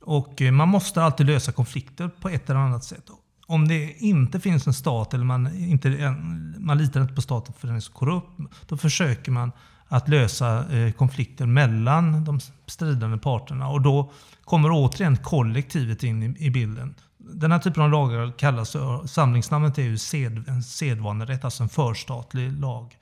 [0.01, 3.11] och man måste alltid lösa konflikter på ett eller annat sätt
[3.53, 6.17] om det inte finns en stat eller man, inte,
[6.59, 8.29] man litar inte på staten för den är så korrupt,
[8.67, 9.53] då försöker man
[9.89, 13.69] att lösa eh, konflikter mellan de stridande parterna.
[13.69, 14.13] Och då
[14.45, 16.95] kommer återigen kollektivet in i, i bilden.
[17.19, 22.53] Den här typen av lagar kallas, samlingsnamnet är ju sed, en sedvanerätt, alltså en förstatlig
[22.53, 22.97] lag.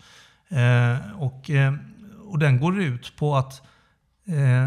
[0.48, 1.74] Eh, och, eh,
[2.24, 3.62] och den går ut på att
[4.26, 4.66] eh,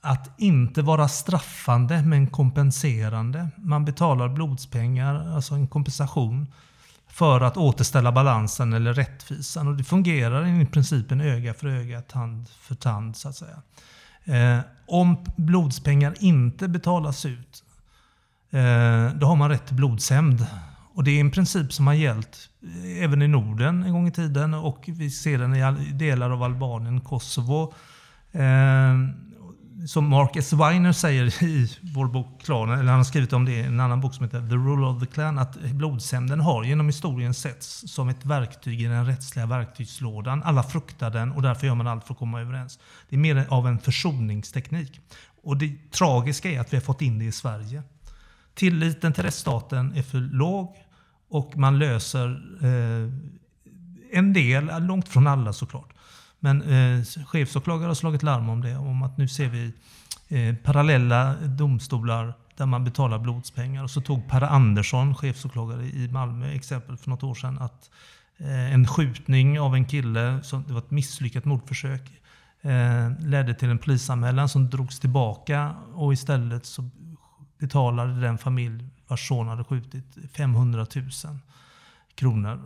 [0.00, 3.48] att inte vara straffande men kompenserande.
[3.56, 6.46] Man betalar blodspengar, alltså en kompensation,
[7.08, 9.68] för att återställa balansen eller rättvisan.
[9.68, 13.62] Och det fungerar i principen öga för öga, tand för tand så att säga.
[14.24, 17.64] Eh, om blodspengar inte betalas ut,
[18.50, 20.46] eh, då har man rätt till blodshämnd.
[20.94, 24.12] Och det är en princip som har gällt eh, även i Norden en gång i
[24.12, 27.74] tiden och vi ser den i delar av Albanien, Kosovo.
[28.32, 28.94] Eh,
[29.86, 33.60] som Marcus Weiner säger i vår bok Klanen, eller han har skrivit om det i
[33.60, 37.34] en annan bok som heter The Rule of the Clan, att blodshämnden har genom historien
[37.34, 40.42] setts som ett verktyg i den rättsliga verktygslådan.
[40.42, 42.78] Alla fruktar den och därför gör man allt för att komma överens.
[43.08, 45.00] Det är mer av en försoningsteknik.
[45.42, 47.82] Och det tragiska är att vi har fått in det i Sverige.
[48.54, 50.76] Tilliten till rättsstaten är för låg
[51.30, 53.12] och man löser eh,
[54.12, 55.92] en del, långt från alla såklart.
[56.40, 59.72] Men eh, chefsåklagare har slagit larm om det, om att nu ser vi
[60.28, 63.82] eh, parallella domstolar där man betalar blodspengar.
[63.82, 67.90] Och så tog Per Andersson, chefsåklagare i Malmö, exempel för något år sedan att
[68.38, 72.02] eh, en skjutning av en kille, som, det var ett misslyckat mordförsök,
[72.60, 76.90] eh, ledde till en polisanmälan som drogs tillbaka och istället så
[77.58, 81.38] betalade den familj vars son hade skjutit 500 000
[82.14, 82.60] kronor.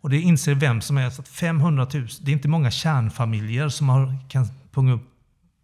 [0.00, 3.88] Och det inser vem som helst att 500 000, det är inte många kärnfamiljer som
[3.88, 5.10] har, kan punga upp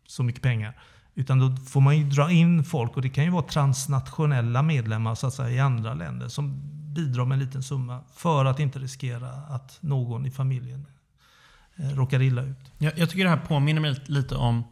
[0.06, 0.74] så mycket pengar.
[1.14, 5.14] Utan då får man ju dra in folk och det kan ju vara transnationella medlemmar
[5.14, 6.60] så att säga, i andra länder som
[6.94, 10.86] bidrar med en liten summa för att inte riskera att någon i familjen
[11.76, 12.72] eh, råkar illa ut.
[12.78, 14.64] Jag, jag tycker det här påminner mig lite om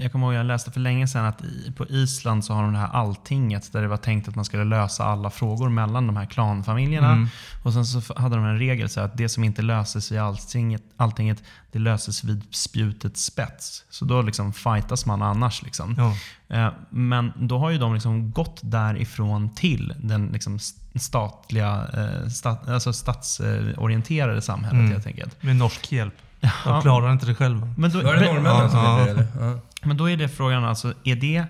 [0.00, 1.42] jag kommer ihåg att jag läste för länge sedan att
[1.76, 4.64] på Island så har de det här alltinget där det var tänkt att man skulle
[4.64, 7.12] lösa alla frågor mellan de här klanfamiljerna.
[7.12, 7.28] Mm.
[7.62, 10.82] Och Sen så hade de en regel så att det som inte löses i alltinget,
[10.96, 11.42] alltinget
[11.72, 13.84] det löses vid spjutets spets.
[13.90, 15.62] Så då liksom fightas man annars.
[15.62, 15.94] Liksom.
[15.98, 16.14] Ja.
[16.56, 20.58] Eh, men då har ju de liksom gått därifrån till den liksom
[20.94, 24.92] statliga, eh, stat, alltså statsorienterade samhället mm.
[24.92, 25.42] helt enkelt.
[25.42, 26.14] Med norsk hjälp.
[26.64, 27.74] De klarar inte det själva.
[27.76, 28.96] Men då, Var det norrmännen som ja.
[28.96, 29.26] det?
[29.40, 29.60] Ja.
[29.82, 31.44] Men då är det frågan alltså, är det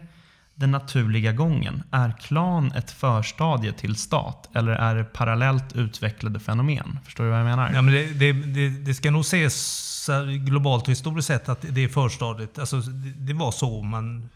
[0.55, 1.83] den naturliga gången?
[1.91, 6.99] Är klan ett förstadie till stat eller är det parallellt utvecklade fenomen?
[7.05, 7.71] Förstår du vad jag menar?
[7.75, 10.11] Ja, men det, det, det, det ska nog ses
[10.47, 12.59] globalt och historiskt sett att det är förstadiet.
[12.59, 14.29] Alltså, det, det var så man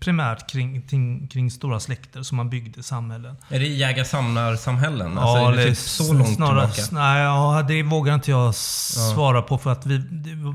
[0.00, 3.36] primärt kring, kring, kring, stora släkter som man byggde samhällen.
[3.48, 5.18] Är det jägar-samlar-samhällen?
[5.18, 6.94] Alltså, ja, är det, typ så långt snarare, tillbaka?
[6.94, 9.42] Nej, ja, det vågar inte jag svara ja.
[9.42, 10.02] på för att vi,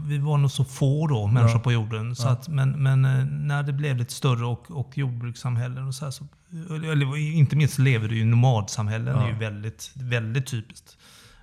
[0.05, 2.15] vi var nog så få då, människor på jorden.
[2.15, 6.05] Så att, men, men eh, när det blev lite större och, och jordbrukssamhällen och så,
[6.05, 6.27] här, så
[6.75, 10.97] eller, inte minst lever du i nomadsamhällen, det är ju väldigt, väldigt typiskt.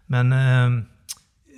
[0.06, 0.84] Men Eh,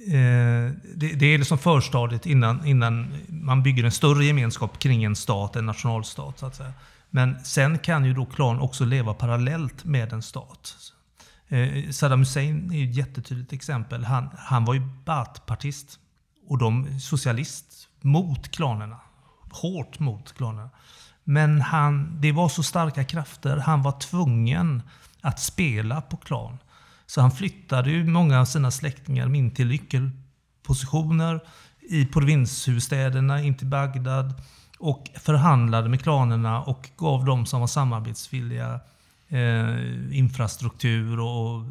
[0.06, 5.16] Eh, det, det, är liksom förstadiet innan, innan man bygger en större gemenskap kring en
[5.16, 6.38] stat, en nationalstat.
[6.38, 6.72] Så att säga.
[7.10, 10.76] Men sen kan ju då klan också leva parallellt med en stat.
[11.48, 14.04] Eh, Saddam Hussein är ett jättetydligt exempel.
[14.04, 15.98] Han, han var ju Baath-partist
[16.46, 19.00] och de socialist mot klanerna.
[19.50, 20.70] Hårt mot klanerna.
[21.24, 24.82] Men han, det var så starka krafter, han var tvungen
[25.20, 26.58] att spela på klan.
[27.10, 31.40] Så han flyttade ju många av sina släktingar in till nyckelpositioner
[31.80, 34.34] i provinshuvudstäderna, in till Bagdad.
[34.78, 38.80] och förhandlade med klanerna och gav dem som var samarbetsvilliga
[39.28, 41.64] eh, infrastruktur och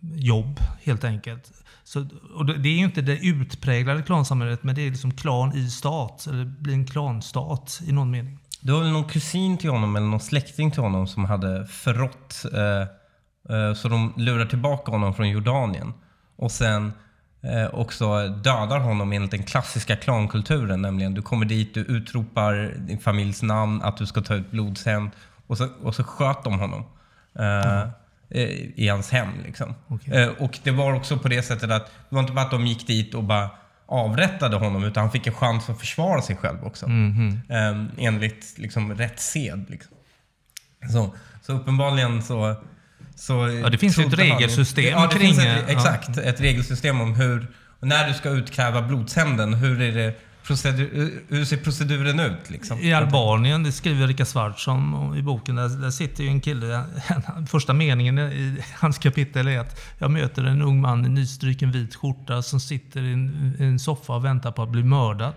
[0.00, 1.52] jobb helt enkelt.
[1.84, 5.70] Så, och det är ju inte det utpräglade klansamhället, men det är liksom klan i
[5.70, 8.38] stat, eller blir en klanstat i någon mening.
[8.60, 12.44] Det var väl någon kusin till honom eller någon släkting till honom som hade förrått,
[12.44, 12.97] eh,
[13.76, 15.92] så de lurar tillbaka honom från Jordanien.
[16.36, 16.92] Och sen
[17.42, 22.98] eh, också dödar honom enligt den klassiska klankulturen, nämligen du kommer dit, du utropar din
[22.98, 25.10] familjs namn, att du ska ta ut blodshämnd
[25.46, 26.84] och så, och så sköt de honom.
[27.38, 27.88] Mm
[28.74, 29.28] i hans hem.
[29.44, 29.74] Liksom.
[29.88, 30.28] Okay.
[30.28, 32.86] Och det var också på det sättet att det var inte bara att de gick
[32.86, 33.50] dit och bara
[33.86, 36.86] avrättade honom utan han fick en chans att försvara sig själv också.
[36.86, 37.88] Mm -hmm.
[37.98, 39.66] Enligt liksom, rätt sed.
[39.68, 39.92] Liksom.
[40.92, 42.54] Så, så uppenbarligen så...
[43.18, 45.34] så ja, det finns ju ett regelsystem han, ja, det kring...
[45.34, 46.22] Finns ett, exakt, ja.
[46.22, 47.46] ett regelsystem om hur...
[47.80, 52.50] När du ska utkräva blodshämnden, hur är det procedur, hur ser proceduren ut?
[52.50, 52.80] Liksom?
[52.80, 56.84] I Albanien, det skriver Rika Svarts om i boken, där, där sitter ju en kille,
[57.48, 61.94] första meningen i hans kapitel är att jag möter en ung man i nystryken vit
[61.94, 65.34] skjorta som sitter i en, i en soffa och väntar på att bli mördad.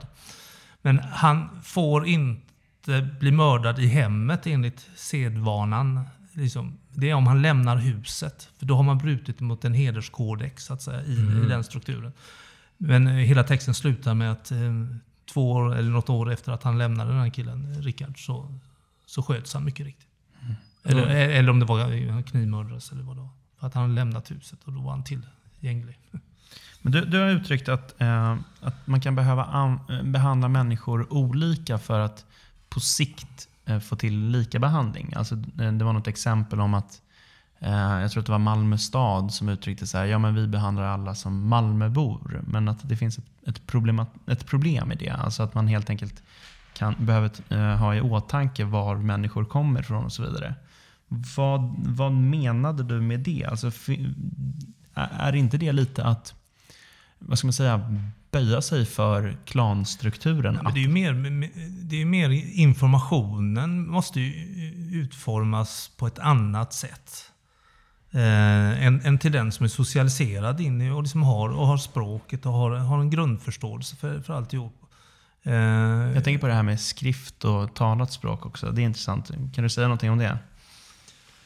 [0.82, 6.06] Men han får inte bli mördad i hemmet enligt sedvanan.
[6.34, 8.50] Liksom, det är om han lämnar huset.
[8.58, 11.44] För då har man brutit mot en hederskodex så att säga, i, mm.
[11.44, 12.14] i den strukturen.
[12.78, 14.58] Men eh, hela texten slutar med att eh,
[15.34, 18.60] två år eller något år efter att han lämnade den här killen, Rickard, så,
[19.06, 20.08] så sköts han mycket riktigt.
[20.42, 20.56] Mm.
[20.84, 21.40] Eller, mm.
[21.40, 23.30] eller om det var han knivmördades eller vad det var.
[23.60, 26.00] För att han hade lämnat huset och då var han tillgänglig.
[26.82, 31.78] Men du, du har uttryckt att, eh, att man kan behöva an, behandla människor olika
[31.78, 32.26] för att
[32.70, 35.14] på sikt eh, Eh, få till lika behandling.
[35.16, 37.02] Alltså, eh, det var något exempel om att
[37.64, 40.48] Eh, jag tror att det var Malmö stad som uttryckte så här, ja men vi
[40.48, 42.42] behandlar alla som Malmöbor.
[42.48, 45.10] Men att det finns ett problem, ett problem i det.
[45.10, 46.24] Alltså att man helt enkelt
[46.74, 50.56] kan, behöver eh, ha i åtanke var människor kommer ifrån och så vidare.
[51.08, 53.46] Vad, vad menade du med det?
[53.46, 53.72] Alltså,
[54.94, 56.34] är inte det lite att,
[57.20, 57.98] vad ska man säga,
[58.32, 60.60] böja sig för klanstrukturen?
[60.64, 61.14] Ja, det, är mer,
[61.84, 64.20] det är mer informationen måste
[64.92, 67.32] utformas på ett annat sätt.
[68.12, 72.46] Eh, än, till den som är socialiserad in i och, liksom har, och har språket
[72.46, 74.82] och har, har en grundförståelse för, för alltihop.
[75.44, 75.54] Eh,
[76.14, 78.72] jag tänker på det här med skrift och talat språk också.
[78.72, 79.28] Det är intressant.
[79.28, 80.38] Kan du säga någonting om det?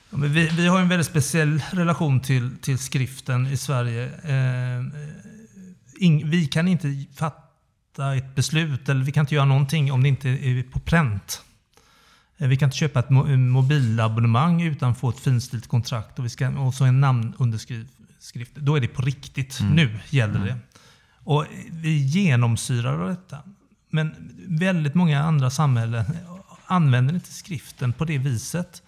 [0.09, 4.05] Ja, vi, vi har en väldigt speciell relation till, till skriften i Sverige.
[4.05, 4.85] Eh,
[5.97, 10.09] in, vi kan inte fatta ett beslut eller vi kan inte göra någonting om det
[10.09, 11.41] inte är på pränt.
[12.37, 16.29] Eh, vi kan inte köpa ett mobilabonnemang utan att få ett finstilt kontrakt och, vi
[16.29, 18.55] ska, och så en namnunderskrift.
[18.55, 19.59] Då är det på riktigt.
[19.59, 19.73] Mm.
[19.73, 20.47] Nu gäller mm.
[20.47, 20.57] det.
[21.23, 23.37] Och vi genomsyrar detta.
[23.89, 26.05] Men väldigt många andra samhällen
[26.65, 28.83] använder inte skriften på det viset.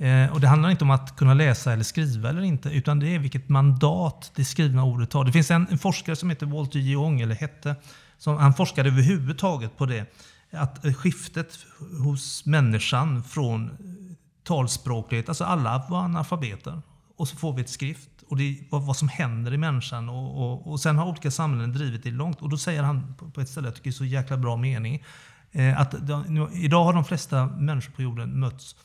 [0.00, 3.14] Eh, och Det handlar inte om att kunna läsa eller skriva eller inte, utan det
[3.14, 5.24] är vilket mandat det skrivna ordet har.
[5.24, 7.76] Det finns en, en forskare som heter Walter Jong, eller hette,
[8.18, 10.06] som, han forskade överhuvudtaget på det
[10.52, 11.58] att skiftet
[12.04, 13.70] hos människan från
[14.44, 16.82] talspråklighet, alltså alla var analfabeter.
[17.16, 20.08] Och så får vi ett skrift och det är vad, som händer i människan.
[20.08, 22.42] Och, och, och sen har olika samhällen drivit det långt.
[22.42, 25.04] Och då säger han på ett ställe, jag tycker det är så jäkla bra mening,
[25.52, 28.76] eh, att de, idag har de flesta människor på jorden mötts,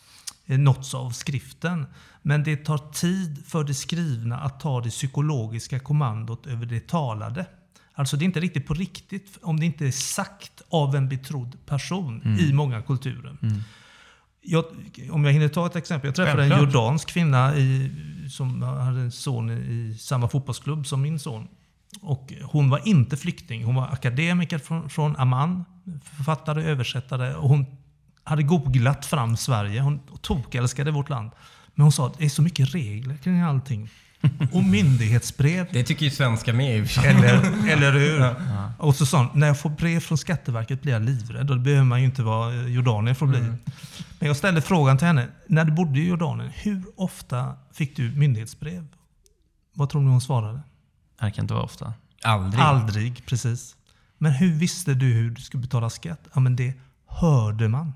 [0.47, 1.85] nåtts av skriften.
[2.21, 7.45] Men det tar tid för det skrivna att ta det psykologiska kommandot över det talade.
[7.93, 11.57] Alltså det är inte riktigt på riktigt om det inte är sagt av en betrodd
[11.65, 12.39] person mm.
[12.39, 13.37] i många kulturer.
[13.41, 13.61] Mm.
[14.41, 14.65] Jag,
[15.11, 16.07] om jag hinner ta ett exempel.
[16.07, 16.59] Jag träffade Självklart.
[16.59, 17.91] en jordansk kvinna i,
[18.29, 21.47] som hade en son i samma fotbollsklubb som min son.
[22.01, 23.63] Och hon var inte flykting.
[23.63, 25.65] Hon var akademiker från, från Amman,
[26.03, 27.35] författare, översättare.
[27.35, 27.65] Och hon
[28.25, 29.81] hade googlat fram Sverige.
[29.81, 31.31] Hon tokälskade vårt land.
[31.75, 33.89] Men hon sa att det är så mycket regler kring allting.
[34.51, 35.67] Och myndighetsbrev.
[35.71, 38.19] Det tycker ju svenska med i eller, eller hur?
[38.19, 38.35] Ja.
[38.77, 41.49] Och så sa hon, när jag får brev från Skatteverket blir jag livrädd.
[41.49, 43.39] Och det behöver man ju inte vara Jordanien för att bli.
[43.39, 43.55] Mm.
[44.19, 48.11] Men jag ställde frågan till henne, när du bodde i Jordanien, hur ofta fick du
[48.11, 48.87] myndighetsbrev?
[49.73, 50.59] Vad tror ni hon svarade?
[51.21, 51.93] Det kan inte vara ofta.
[52.23, 52.61] Aldrig.
[52.63, 53.75] Aldrig, precis.
[54.17, 56.27] Men hur visste du hur du skulle betala skatt?
[56.33, 56.73] Ja, men det
[57.07, 57.93] hörde man.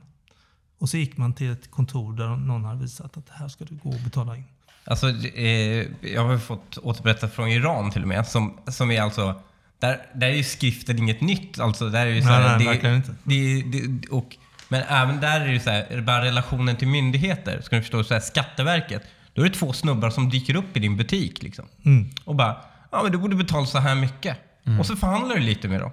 [0.79, 3.75] Och så gick man till ett kontor där någon hade visat att här ska du
[3.75, 4.43] gå och betala in.
[4.83, 9.41] Alltså, eh, jag har fått återberättat från Iran till och med, som, som är alltså...
[9.79, 11.59] Där, där är ju skriften inget nytt.
[11.59, 13.15] Alltså, där är ju så nej, nej, verkligen inte.
[13.23, 17.61] Det, det, och, men även där är det så här, bara relationen till myndigheter.
[17.61, 19.03] Ska du förstå, så här, Skatteverket.
[19.33, 21.65] Då är det två snubbar som dyker upp i din butik liksom.
[21.85, 22.09] Mm.
[22.25, 22.57] Och bara,
[22.91, 24.37] ja men du borde betala så här mycket.
[24.65, 24.79] Mm.
[24.79, 25.91] Och så förhandlar du lite med dem.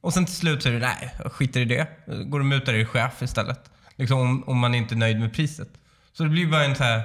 [0.00, 1.88] Och sen till slut så är det, nej, skiter i det.
[2.26, 3.71] Går och mutar er chef istället.
[3.96, 5.68] Liksom om, om man inte är nöjd med priset.
[6.12, 7.02] Så det blir ju bara en så här...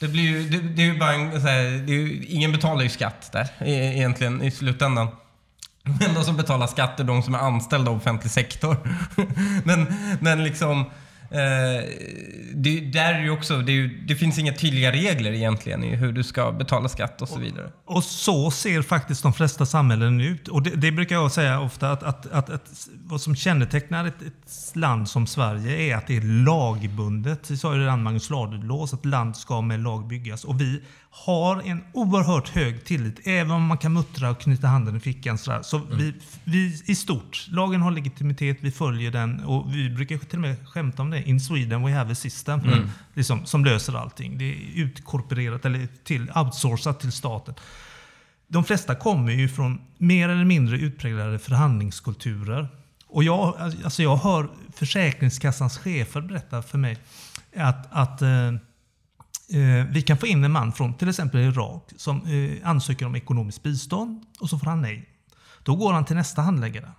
[0.00, 2.52] Det, blir ju, det, det är ju bara en så här, det är ju, Ingen
[2.52, 5.08] betalar ju skatt där e, egentligen i slutändan.
[5.82, 8.76] De enda som betalar skatt är de som är anställda av offentlig sektor.
[9.64, 9.86] men,
[10.20, 10.84] men liksom...
[11.32, 11.84] Eh,
[12.54, 16.12] det, där är ju också, det, är det finns inga tydliga regler egentligen i hur
[16.12, 17.70] du ska betala skatt och så vidare.
[17.84, 20.48] Och så ser faktiskt de flesta samhällen ut.
[20.48, 24.22] Och det, det brukar jag säga ofta att, att, att, att vad som kännetecknar ett,
[24.22, 27.48] ett, land som Sverige är att det är lagbundet.
[27.48, 30.44] Det sa ju redan Magnus Ladulås att land ska med lag byggas.
[30.44, 30.82] Och vi
[31.12, 35.38] har en oerhört hög tillit, även om man kan muttra och knyta handen i fickan.
[35.38, 35.98] Så, så mm.
[35.98, 40.42] vi, vi i stort, lagen har legitimitet, vi följer den och vi brukar till och
[40.42, 41.22] med skämta om det.
[41.22, 42.88] In Sweden we have a system mm.
[43.14, 44.38] liksom, som löser allting.
[44.38, 47.54] Det är utkorporerat eller till, outsourcat till staten.
[48.48, 52.68] De flesta kommer ju från mer eller mindre utpräglade förhandlingskulturer.
[53.06, 53.54] Och jag,
[53.84, 56.98] alltså jag hör Försäkringskassans chefer berätta för mig
[57.56, 58.52] att, att Eh,
[59.52, 63.16] Eh, vi kan få in en man från till exempel Irak som eh, ansöker om
[63.16, 65.08] ekonomiskt bistånd och så får han nej.
[65.62, 66.92] Då går han till nästa handläggare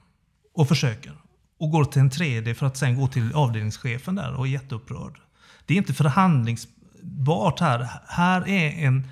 [0.54, 1.14] och försöker.
[1.60, 5.20] Och går till en tredje för att sen gå till avdelningschefen där och är jätteupprörd.
[5.66, 7.89] Det är inte förhandlingsbart här.
[8.08, 9.08] Här är en,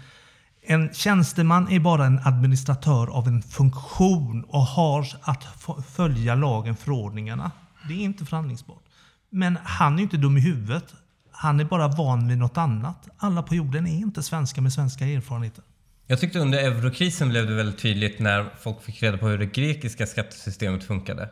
[0.61, 5.43] en tjänsteman är bara en administratör av en funktion och har att
[5.87, 7.51] följa lagen, förordningarna.
[7.87, 8.83] Det är inte förhandlingsbart.
[9.29, 10.93] Men han är inte dum i huvudet.
[11.41, 13.07] Han är bara van vid något annat.
[13.17, 15.63] Alla på jorden är inte svenskar med svenska erfarenheter.
[16.07, 19.45] Jag tyckte under eurokrisen blev det väldigt tydligt när folk fick reda på hur det
[19.45, 21.23] grekiska skattesystemet funkade.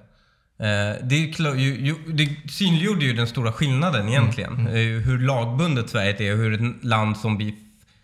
[0.59, 0.67] Eh,
[1.03, 1.33] det,
[2.13, 4.53] det synliggjorde ju den stora skillnaden mm, egentligen.
[4.53, 4.67] Mm.
[4.67, 5.03] Mm.
[5.03, 7.55] Hur lagbundet Sverige är och hur ett land som vi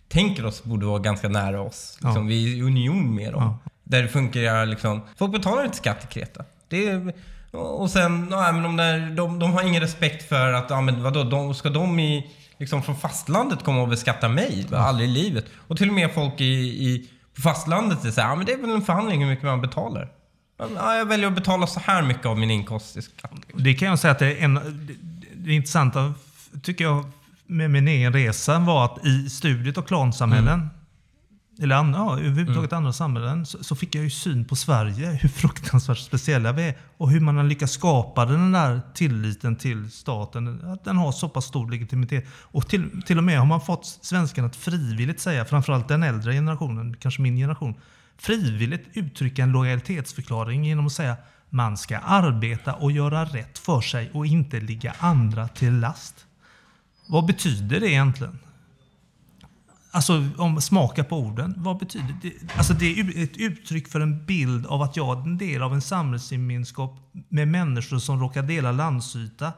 [0.07, 1.97] tänker oss borde vara ganska nära oss.
[2.01, 2.29] Liksom, ja.
[2.29, 3.43] Vi är i union med dem.
[3.43, 3.71] Ja.
[3.83, 5.01] Där det funkar liksom...
[5.17, 6.45] Folk betalar inte skatt i Kreta.
[6.67, 7.13] Det är,
[7.57, 11.03] och sen, nej, men de, där, de, de har ingen respekt för att, ja men
[11.03, 14.65] vadå, de, ska de i, liksom från fastlandet komma och beskatta mig?
[14.67, 14.81] Mm.
[14.81, 15.45] Aldrig i livet.
[15.67, 16.45] Och till och med folk i,
[16.89, 20.11] i, på fastlandet säger ja men det är väl en förhandling hur mycket man betalar.
[20.57, 23.31] Ja, jag väljer att betala så här mycket av min inkomst i skatt.
[23.53, 24.87] Det kan jag säga att det är en,
[25.35, 26.13] det intressanta,
[26.63, 27.05] tycker jag,
[27.45, 30.69] med min egen resa var att i studiet av klansamhällen mm
[31.61, 32.77] eller ja, överhuvudtaget mm.
[32.77, 36.77] andra samhällen, så, så, fick jag ju syn på Sverige, hur fruktansvärt speciella vi är
[36.97, 41.29] och hur man har lyckats skapa den där tilliten till staten, att den har så
[41.29, 42.25] pass stor legitimitet.
[42.41, 46.33] Och till, till och med har man fått svenskarna att frivilligt säga, framförallt den äldre
[46.33, 47.75] generationen, kanske min generation,
[48.17, 51.15] frivilligt uttrycka en lojalitetsförklaring genom att säga
[51.49, 56.25] man ska arbeta och göra rätt för sig och inte ligga andra till last.
[57.07, 58.39] Vad betyder det egentligen?
[59.95, 61.53] Alltså, om smaka på orden.
[61.57, 62.33] Vad betyder det?
[62.57, 65.73] Alltså, det är ett uttryck för en bild av att jag är en del av
[65.73, 69.53] en samhällsgemenskap med människor som råkar dela landsyta.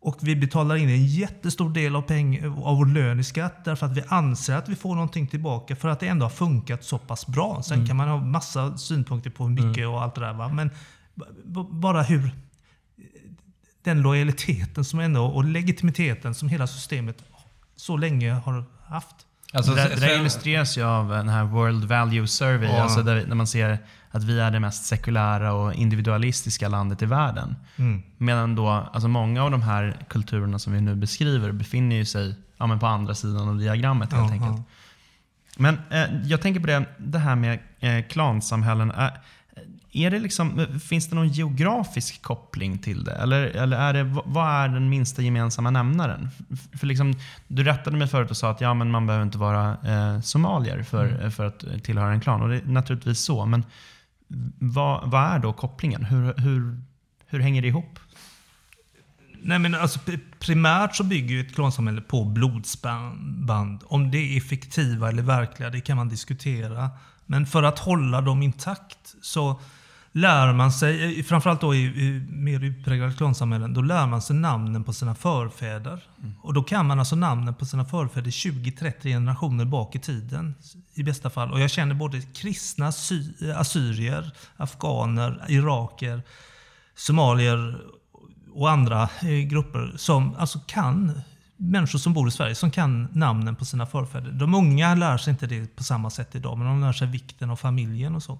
[0.00, 3.86] Och vi betalar in en jättestor del av, peng, av vår lön i skatt därför
[3.86, 6.98] att vi anser att vi får någonting tillbaka för att det ändå har funkat så
[6.98, 7.62] pass bra.
[7.62, 7.86] Sen mm.
[7.86, 9.90] kan man ha massa synpunkter på hur mycket mm.
[9.90, 10.32] och allt det där.
[10.32, 10.48] Va?
[10.48, 10.70] Men
[11.70, 12.30] bara hur
[13.82, 17.24] den lojaliteten som ändå, och legitimiteten som hela systemet
[17.76, 19.26] så länge har haft.
[19.54, 22.82] Alltså, det, det illustreras ju av den här World Value Survey, ja.
[22.82, 23.78] alltså där, där, man ser
[24.10, 27.56] att vi är det mest sekulära och individualistiska landet i världen.
[27.76, 28.02] Mm.
[28.18, 32.66] Medan då, alltså många av de här kulturerna som vi nu beskriver befinner sig ja,
[32.66, 34.68] men på andra sidan av diagrammet helt ja, enkelt.
[35.56, 38.92] Men eh, jag tänker på det, det här med eh, klansamhällen.
[39.96, 43.12] Är det liksom, finns det någon geografisk koppling till det?
[43.12, 46.28] Eller, eller är det, vad är den minsta gemensamma nämnaren?
[46.78, 47.14] För liksom,
[47.48, 50.82] du rättade mig förut och sa att ja, men man behöver inte vara eh, somalier
[50.82, 51.30] för, mm.
[51.30, 52.42] för att tillhöra en klan.
[52.42, 53.46] Och det är naturligtvis så.
[53.46, 53.64] Men
[54.58, 56.04] vad, vad är då kopplingen?
[56.04, 56.80] Hur, hur,
[57.26, 57.98] hur hänger det ihop?
[59.42, 60.00] Nej, men alltså,
[60.38, 63.82] primärt så bygger ett klansamhälle på blodsband.
[63.86, 66.90] Om det är effektiva eller verkliga, det kan man diskutera.
[67.26, 69.60] Men för att hålla dem intakt så
[70.16, 74.84] lär man sig, framförallt då i, i mer utpräglade klansamhällen, då lär man sig namnen
[74.84, 76.04] på sina förfäder.
[76.18, 76.34] Mm.
[76.42, 80.54] Och då kan man alltså namnen på sina förfäder 20-30 generationer bak i tiden
[80.94, 81.52] i bästa fall.
[81.52, 82.86] Och jag känner både kristna,
[83.56, 86.22] assyrier, afghaner, iraker,
[86.94, 87.78] somalier
[88.52, 91.20] och andra eh, grupper som alltså kan
[91.56, 94.32] människor som bor i Sverige som kan namnen på sina förfäder.
[94.32, 97.50] De unga lär sig inte det på samma sätt idag, men de lär sig vikten
[97.50, 98.38] av familjen och så.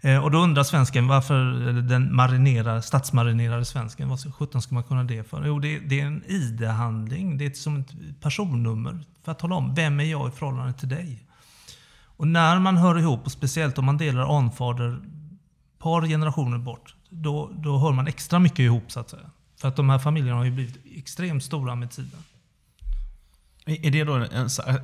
[0.00, 1.34] Eh, och då undrar svensken varför
[1.72, 5.46] den marinerar, statsmarinerade svensken, vad sjutton ska man kunna det för?
[5.46, 7.38] Jo, det, det är en ID-handling.
[7.38, 10.88] Det är som ett personnummer för att tala om vem är jag i förhållande till
[10.88, 11.24] dig.
[12.02, 15.00] Och när man hör ihop, och speciellt om man delar anfader
[15.78, 19.30] par generationer bort, då, då hör man extra mycket ihop så att säga.
[19.60, 22.20] För att de här familjerna har ju blivit extremt stora med tiden.
[23.66, 24.26] Är det då,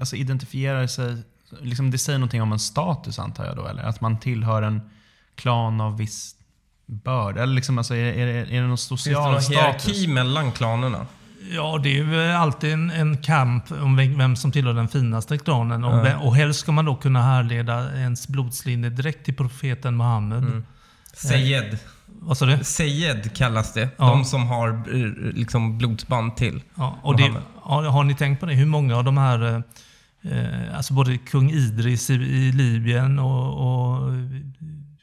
[0.00, 1.22] alltså identifierar sig,
[1.60, 3.82] liksom det säger någonting om en status antar jag då, eller?
[3.82, 4.90] Att man tillhör en
[5.36, 6.34] klan av viss
[6.86, 7.38] börd?
[7.38, 9.86] Eller liksom, alltså, är, är, det, är det någon social Finns det någon status?
[9.88, 11.06] hierarki mellan klanerna?
[11.50, 15.38] Ja, det är ju alltid en, en kamp om vem, vem som tillhör den finaste
[15.38, 15.84] klanen.
[15.84, 20.38] Och, vem, och helst ska man då kunna härleda ens blodslinje direkt till profeten Muhammed.
[20.38, 20.64] Mm.
[21.12, 21.78] Seyed.
[22.06, 22.64] Vad sa du?
[22.64, 23.88] Seyed kallas det.
[23.96, 24.04] Ja.
[24.04, 26.62] De som har eh, liksom blodsband till.
[26.74, 28.54] Ja, och det, har, har ni tänkt på det?
[28.54, 29.62] Hur många av de här,
[30.22, 34.12] eh, alltså både kung Idris i, i Libyen och, och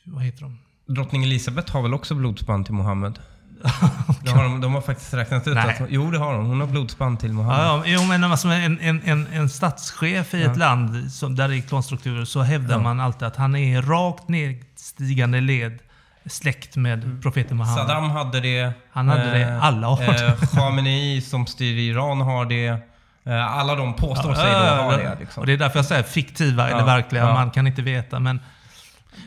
[0.03, 0.57] vad heter de?
[0.93, 3.19] Drottning Elisabeth har väl också blodsband till Mohammed?
[4.23, 5.81] Det har de, de har faktiskt räknat ut att...
[5.89, 6.45] Jo, det har hon.
[6.45, 7.65] Hon har blodsband till Mohammed.
[7.65, 10.51] Ja, ja, jo, men alltså en, en, en, en statschef i Ja.
[10.51, 12.81] ett land som, där det är klanstrukturer så hävdar Ja.
[12.81, 15.79] man alltid att han är rakt nedstigande led
[16.25, 17.87] släkt med profeten Muhammed.
[17.87, 18.71] Saddam hade det.
[18.91, 19.59] Han hade det.
[19.61, 20.25] Alla har det.
[20.27, 22.67] eh, Khamenei som styr Iran har det.
[23.25, 25.17] Eh, alla de påstår sig då ha det.
[25.19, 25.41] Liksom.
[25.41, 27.23] Och det är därför jag säger fiktiva eller Ja, verkliga.
[27.27, 27.33] ja.
[27.33, 28.19] Man kan inte veta.
[28.19, 28.39] Men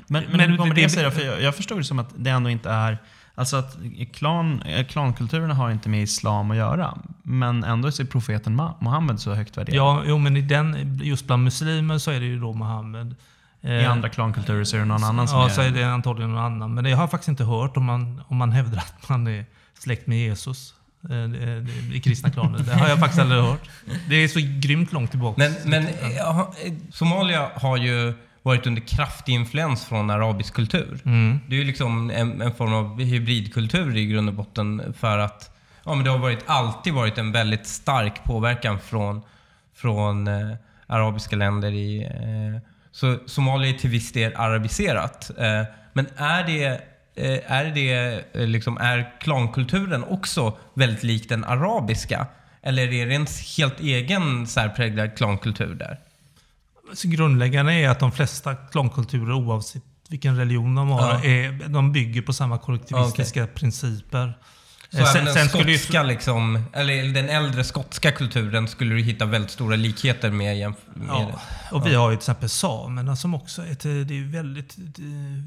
[0.07, 1.11] Men, men, Men hur kommer det- det sig då?
[1.11, 2.99] För jag, jag förstod det som att det ändå inte är...
[3.37, 3.77] Alltså att
[4.13, 6.99] klan, eh, klankulturerna har inte med islam att göra.
[7.23, 9.77] Men ändå är profeten Muhammed så högt värderad.
[9.77, 13.15] Ja, jo, men i den, just bland muslimer så är det ju då Muhammed.
[13.61, 15.51] I Eh, andra klankulturer så är det någon annan som Ja, är...
[15.51, 16.75] så är det antagligen någon annan.
[16.75, 19.45] Men det har jag faktiskt inte hört om man, om man hävdar att man är
[19.79, 20.75] släkt med Jesus.
[21.11, 22.59] eh, I kristna klaner.
[22.59, 23.69] Det har jag faktiskt aldrig hört.
[24.09, 25.35] Det är så grymt långt tillbaka.
[25.39, 25.87] Men, men
[26.93, 28.15] Somalia har ju
[28.45, 31.01] varit under kraftig influens från arabisk kultur.
[31.05, 31.41] Mm.
[31.49, 35.57] Det är ju liksom en, en form av hybridkultur i grund och botten för att
[35.85, 39.23] ja, men det har varit, alltid varit en väldigt stark påverkan från,
[39.75, 40.55] från eh,
[40.87, 41.73] arabiska länder.
[41.73, 45.31] i eh, Så Somalia är till viss del arabiserat.
[45.39, 46.65] Eh, men är det,
[47.15, 47.93] eh, är, det
[48.33, 52.27] eh, liksom, är klankulturen också väldigt lik den arabiska?
[52.63, 53.27] Eller är det en
[53.59, 55.99] helt egen särpräglad klankultur där?
[57.03, 61.25] Grundläggande är att de flesta klankulturer, oavsett vilken religion de har, Ja.
[61.25, 64.39] är, de bygger på samma kollektivistiska principer.
[64.91, 69.01] Så Eh, även den skulle ju- skotska, liksom, eller den äldre skotska kulturen skulle du
[69.03, 70.57] hitta väldigt stora likheter med.
[70.67, 70.75] med
[71.09, 71.41] Ja,
[71.73, 75.03] och vi har ju till exempel samerna som också är, ett, det är väldigt, det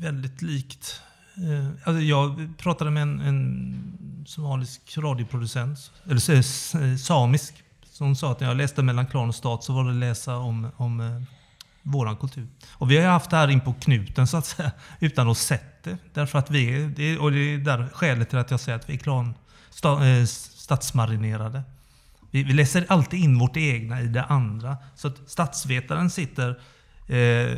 [0.05, 1.01] väldigt likt.
[1.37, 5.79] Eh, Alltså jag pratade med en, en somalisk radioproducent,
[6.09, 7.53] eller samisk,
[7.91, 10.67] som sa att när jag läste mellan klan och stat så var det läsa om,
[10.77, 11.21] om eh,
[11.91, 12.47] våran kultur.
[12.71, 15.83] Och vi har haft det här in på knuten så att säga, utan att sett
[15.83, 15.97] det.
[16.13, 18.93] Därför att vi är, och det är där skälet till att jag säger att vi
[18.93, 19.33] är klan,
[19.69, 21.63] sta, eh, statsmarinerade.
[22.31, 24.77] Vi, vi läser alltid in vårt egna i det andra.
[24.95, 26.49] Så att statsvetaren sitter
[27.07, 27.57] eh,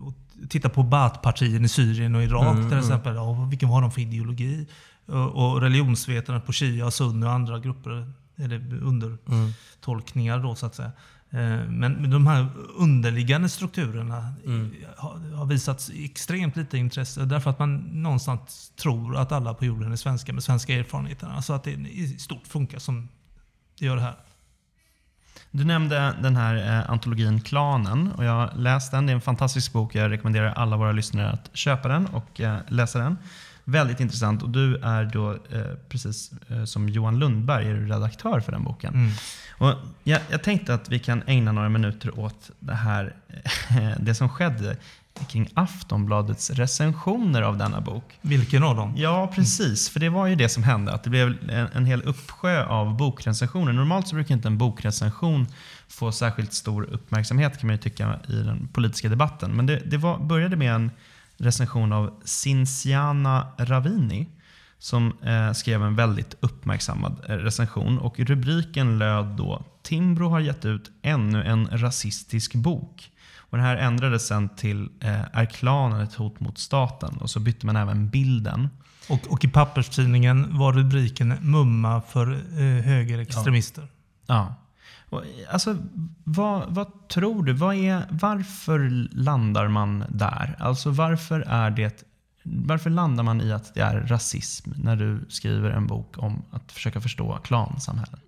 [0.00, 0.14] och
[0.48, 3.14] tittar på Baath-partierna i Syrien och Irak Mm, till exempel.
[3.14, 4.66] Ja, vilken har de för ideologi?
[5.06, 10.92] Och, och religionsvetare på Shia, Sunni och andra grupper, eller undertolkningar då så att säga.
[11.34, 14.74] Eh, Men de här underliggande strukturerna Mm.
[15.36, 19.96] har, visats extremt lite intresse därför att man någonstans tror att alla på jorden är
[19.96, 21.26] svenska med svenska erfarenheter.
[21.26, 23.08] Alltså att det i stort funkar som
[23.78, 24.14] det gör det här.
[25.50, 29.06] Du nämnde den här eh, antologin Klanen och jag har läst den.
[29.06, 29.94] Det är en fantastisk bok.
[29.94, 33.18] Jag rekommenderar alla våra lyssnare att köpa den och eh, läsa den.
[33.64, 38.52] Väldigt intressant och du är då, eh, precis eh, som Johan Lundberg, är redaktör för
[38.52, 38.94] den boken.
[38.94, 39.10] Mm.
[39.58, 43.14] Och jag, jag tänkte att vi kan ägna några minuter åt det här,
[44.00, 44.76] det som skedde
[45.28, 48.18] kring Aftonbladets recensioner av denna bok.
[48.20, 48.94] Vilken av dem?
[48.96, 49.88] Ja, precis.
[49.88, 50.92] För det var ju det som hände.
[50.92, 53.72] Att det blev en, en hel uppsjö av bokrecensioner.
[53.72, 55.46] Normalt så brukar inte en bokrecension
[55.88, 59.56] få särskilt stor uppmärksamhet kan man ju tycka i den politiska debatten.
[59.56, 60.90] Men det, det var, började med en
[61.42, 64.28] recension av Cinciana Ravini
[64.78, 67.98] som eh, skrev en väldigt uppmärksammad eh, recension.
[67.98, 73.10] Och rubriken löd då Timbro har gett ut ännu en rasistisk bok.
[73.36, 77.16] Och den här ändrades sen till eh, Är klanen ett hot mot staten?
[77.16, 78.68] Och så bytte man även bilden.
[79.08, 83.88] Och, och i papperstidningen var rubriken Mumma för eh, högerextremister.
[84.26, 84.46] Ja.
[84.46, 84.61] Och,
[85.50, 85.76] alltså,
[86.24, 87.52] vad, vad tror du?
[87.52, 90.56] Vad är, varför landar man där?
[90.58, 92.04] Alltså varför är det
[92.44, 96.72] varför landar man i att det är rasism när du skriver en bok om att
[96.72, 98.20] försöka förstå klansamhällen?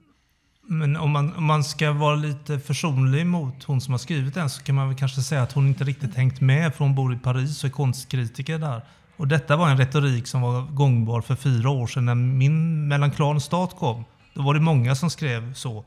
[0.69, 4.51] Men om man, om man ska vara lite försonlig mot hon som har skrivit den
[4.51, 7.15] så kan man väl kanske säga att hon inte riktigt hängt med för hon bor
[7.15, 8.83] i Paris och är konstkritiker där.
[9.17, 13.11] Och detta var en retorik som var gångbar för fyra år sedan när min Mellan
[13.11, 14.05] klan och stat kom.
[14.35, 15.85] Då var det många som skrev så.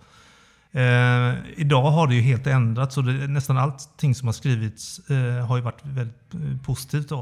[0.72, 5.46] Eh, idag har det ju helt ändrats och det, nästan allting som har skrivits eh,
[5.46, 7.10] har ju varit väldigt eh, positivt.
[7.10, 7.20] Då.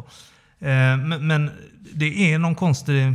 [0.60, 1.52] Eh, men, men
[1.94, 3.14] det är någon konstig...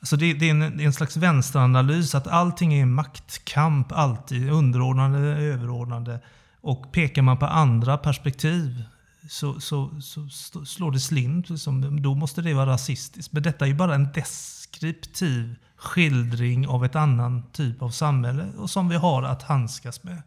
[0.00, 4.50] Alltså det, det, är en, det är en slags vänsteranalys, att allting är maktkamp, alltid
[4.50, 6.20] underordnande, överordnande.
[6.60, 8.82] Och pekar man på andra perspektiv
[9.28, 11.50] så, så, så, så slår det slint.
[11.50, 12.02] Liksom.
[12.02, 13.32] Då måste det vara rasistiskt.
[13.32, 18.70] Men detta är ju bara en deskriptiv skildring av ett annan typ av samhälle och
[18.70, 20.22] som vi har att handskas med.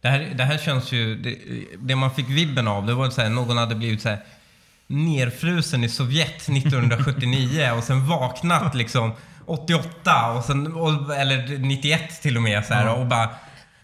[0.00, 1.16] Det här, det här känns ju...
[1.16, 1.38] Det,
[1.78, 4.24] det man fick vibben av, det var att någon hade blivit så här,
[4.86, 9.12] nerfrusen i Sovjet 1979 och sen vaknat liksom
[9.46, 13.28] 88 och sen, och, eller 91 till och med så här, och bara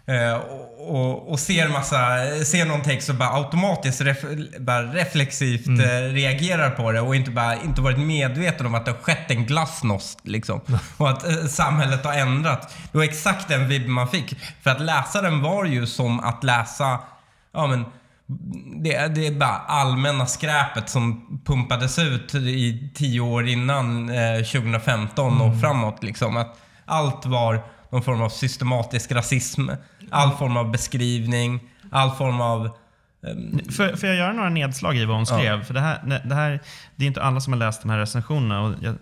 [0.08, 0.34] Eh,
[0.78, 1.98] och, och, ser massa,
[2.44, 4.24] ser någon text och bara automatiskt ref,
[4.58, 5.80] bara reflexivt mm.
[5.80, 9.30] eh, reagerar på det och inte bara inte varit medveten om att det har skett
[9.30, 10.60] en glasnost liksom.
[10.96, 12.74] och att eh, samhället har ändrat.
[12.92, 14.34] Det var exakt den vibb man fick.
[14.62, 16.98] För att läsa den var ju som att läsa,
[17.52, 17.84] ja men
[18.82, 25.32] det, det är bara allmänna skräpet som pumpades ut i tio år innan eh, 2015
[25.32, 25.50] mm.
[25.50, 26.36] och framåt liksom.
[26.36, 29.68] Att allt var någon form av systematisk rasism.
[30.10, 32.70] All form av beskrivning, all form av...
[33.20, 33.60] Um...
[33.70, 35.58] Får, får jag göra några nedslag i vad hon skrev?
[35.58, 35.64] Ja.
[35.64, 36.60] För det här, det här
[36.96, 38.94] det är inte alla som har läst de här recensionerna och jag,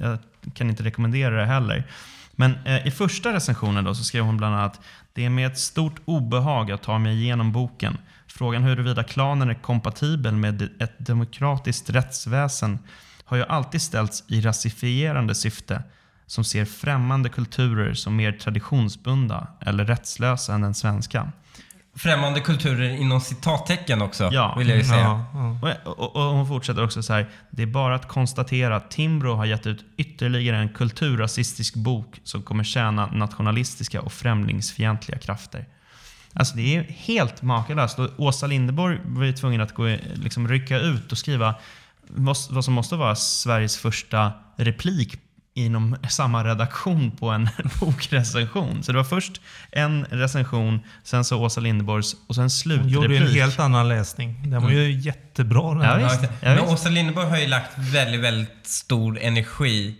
[0.00, 0.18] jag
[0.54, 1.84] kan inte rekommendera det heller.
[2.32, 4.80] Men eh, i första recensionen då så skrev hon bland annat
[5.12, 7.98] Det är med ett stort obehag att ta mig igenom boken.
[8.26, 12.78] Frågan huruvida klanen är kompatibel med ett demokratiskt rättsväsen
[13.24, 15.82] har ju alltid ställts i rasifierande syfte
[16.26, 21.32] som ser främmande kulturer som mer traditionsbundna eller rättslösa än den svenska.
[21.96, 24.54] Främmande kulturer inom citattecken också, ja.
[24.58, 25.00] vill jag ju säga.
[25.00, 25.74] Ja, ja.
[25.84, 27.30] Och, och, och, hon fortsätter också så här.
[27.50, 32.42] Det är bara att konstatera att Timbro har gett ut ytterligare en kulturrasistisk bok som
[32.42, 35.66] kommer tjäna nationalistiska och främlingsfientliga krafter.
[36.32, 37.98] Alltså det är helt makalöst.
[37.98, 41.54] Och Åsa Linderborg var ju tvungen att gå, liksom rycka ut och skriva
[42.50, 45.18] vad som måste vara Sveriges första replik
[45.56, 47.48] inom samma redaktion på en
[47.80, 48.82] bokrecension.
[48.82, 49.40] Så det var först
[49.72, 52.96] en recension, sen så Åsa Linderborgs och sen slutreplik.
[52.96, 54.50] Hon gjorde en helt annan läsning.
[54.50, 55.00] Den var ju mm.
[55.00, 55.74] jättebra.
[55.74, 56.22] Den ja, visst.
[56.22, 59.96] Ja, Men Åsa Linderborg har ju lagt väldigt, väldigt stor energi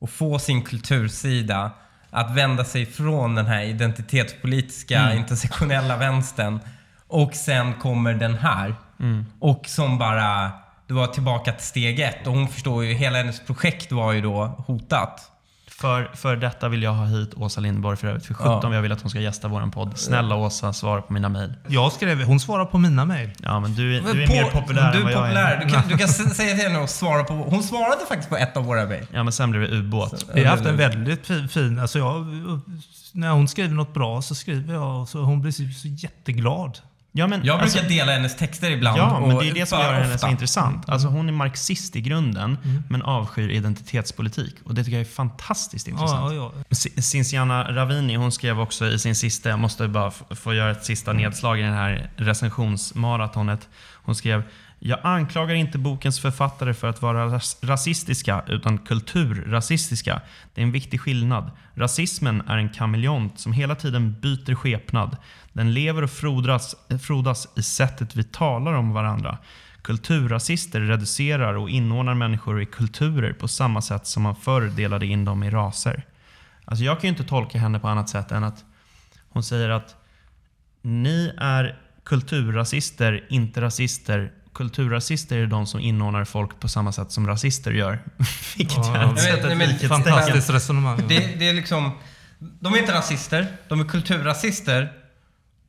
[0.00, 1.70] och få sin kultursida
[2.10, 5.18] att vända sig från den här identitetspolitiska, mm.
[5.18, 6.60] intersektionella vänstern
[7.08, 8.74] och sen kommer den här.
[9.00, 9.26] Mm.
[9.38, 10.52] Och som bara
[10.86, 14.20] det var tillbaka till steg ett och hon förstår ju, hela hennes projekt var ju
[14.20, 15.30] då hotat.
[15.80, 18.26] För, för detta vill jag ha hit Åsa Lindborg för övrigt.
[18.26, 18.74] För 17 ja.
[18.74, 19.98] jag vill att hon ska gästa vår podd.
[19.98, 21.54] Snälla Åsa, svara på mina mejl.
[21.68, 23.30] Jag skrev, hon svarar på mina mejl.
[23.42, 25.52] Ja, men du, du är på, mer populär du än vad jag populär.
[25.52, 25.64] är.
[25.64, 27.34] Du kan, du kan säga till henne att svara på...
[27.34, 29.06] Hon svarade faktiskt på ett av våra mejl.
[29.12, 30.24] Ja, men sen blev det ubåt.
[30.34, 31.48] Vi har haft en väldigt fin...
[31.48, 32.26] fin alltså jag,
[33.12, 36.78] när hon skriver något bra så skriver jag och så hon blir så, så jätteglad.
[37.16, 38.98] Ja, men, jag brukar alltså, dela hennes texter ibland.
[38.98, 40.88] Ja, men det är det som gör henne så intressant.
[40.88, 42.82] Alltså, hon är marxist i grunden, mm.
[42.88, 44.54] men avskyr identitetspolitik.
[44.64, 46.34] Och Det tycker jag är fantastiskt intressant.
[46.34, 47.02] Ja, ja.
[47.02, 51.12] Cinciana Ravini hon skrev också i sin sista, jag måste bara få göra ett sista
[51.12, 53.68] nedslag i det här recensionsmaratonet.
[53.92, 54.42] Hon skrev
[54.86, 60.20] jag anklagar inte bokens författare för att vara rasistiska, utan kulturrasistiska.
[60.54, 61.50] Det är en viktig skillnad.
[61.74, 65.16] Rasismen är en kameleont som hela tiden byter skepnad.
[65.52, 69.38] Den lever och frodas, frodas i sättet vi talar om varandra.
[69.82, 75.24] Kulturrasister reducerar och inordnar människor i kulturer på samma sätt som man förr delade in
[75.24, 76.06] dem i raser.
[76.64, 78.64] Alltså jag kan ju inte tolka henne på annat sätt än att
[79.28, 79.96] hon säger att
[80.82, 87.26] ni är kulturrasister, inte rasister kulturrasister är de som inordnar folk på samma sätt som
[87.26, 87.98] rasister gör.
[88.56, 91.04] Vilket ja, är ett, nej, ett fantastiskt resonemang.
[91.08, 91.98] Det, det, är liksom,
[92.38, 94.92] de är inte rasister, de är kulturrasister.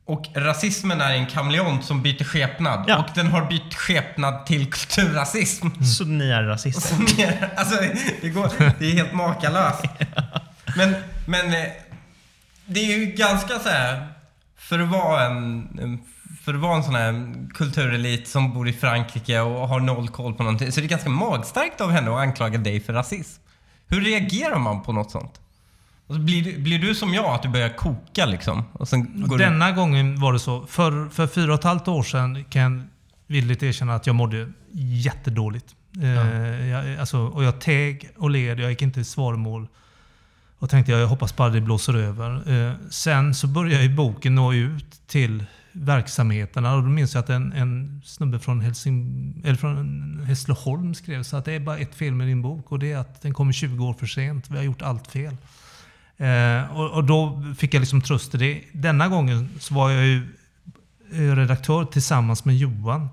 [0.04, 2.84] Och rasismen är en kameleont som byter skepnad.
[2.88, 2.98] Ja.
[2.98, 5.66] Och den har bytt skepnad till kulturrasism.
[5.66, 5.84] Mm.
[5.84, 6.96] Så ni är rasister?
[7.56, 7.76] alltså,
[8.20, 9.84] det, går, det är helt makalöst.
[10.76, 10.94] Men,
[11.26, 11.68] men eh,
[12.66, 14.06] det är ju ganska så här,
[14.56, 16.00] för att vara en, en
[16.46, 20.34] för att vara en sån här kulturelit som bor i Frankrike och har noll koll
[20.34, 20.72] på någonting.
[20.72, 23.42] Så det är ganska magstarkt av henne att anklaga dig för rasism.
[23.86, 25.40] Hur reagerar man på något sånt?
[26.06, 28.64] Och blir, du, blir du som jag, att du börjar koka liksom?
[28.72, 29.74] Och sen går Denna du...
[29.74, 30.66] gången var det så.
[30.66, 32.82] För, för fyra och ett halvt år sedan kan jag
[33.26, 35.74] villigt erkänna att jag mådde jättedåligt.
[35.90, 36.06] Ja.
[36.06, 39.68] Eh, jag, alltså, och jag teg och led, jag gick inte i svarmål.
[40.58, 42.52] Och tänkte jag, jag hoppas bara det blåser över.
[42.52, 45.44] Eh, sen så började ju boken nå ut till
[45.76, 46.74] verksamheterna.
[46.74, 51.36] Och då minns jag att en, en snubbe från, Helsing, eller från Hässleholm skrev så
[51.36, 53.52] att det är bara ett fel med din bok och det är att den kommer
[53.52, 54.50] 20 år för sent.
[54.50, 55.36] Vi har gjort allt fel.
[56.16, 58.62] Eh, och, och, då fick jag liksom tröst i det.
[58.72, 60.22] Denna gången så var jag ju
[61.12, 63.08] eh, redaktör tillsammans med Johan.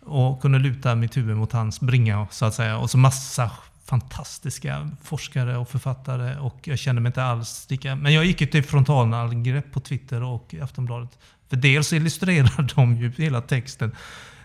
[0.00, 2.78] och kunde luta mitt huvud mot hans bringa så att säga.
[2.78, 3.50] Och så massa
[3.84, 7.96] fantastiska forskare och författare och jag kände mig inte alls lika...
[7.96, 11.18] Men jag gick ju till frontalangrepp på Twitter och Aftonbladet.
[11.50, 13.92] För dels illustrerar de ju hela texten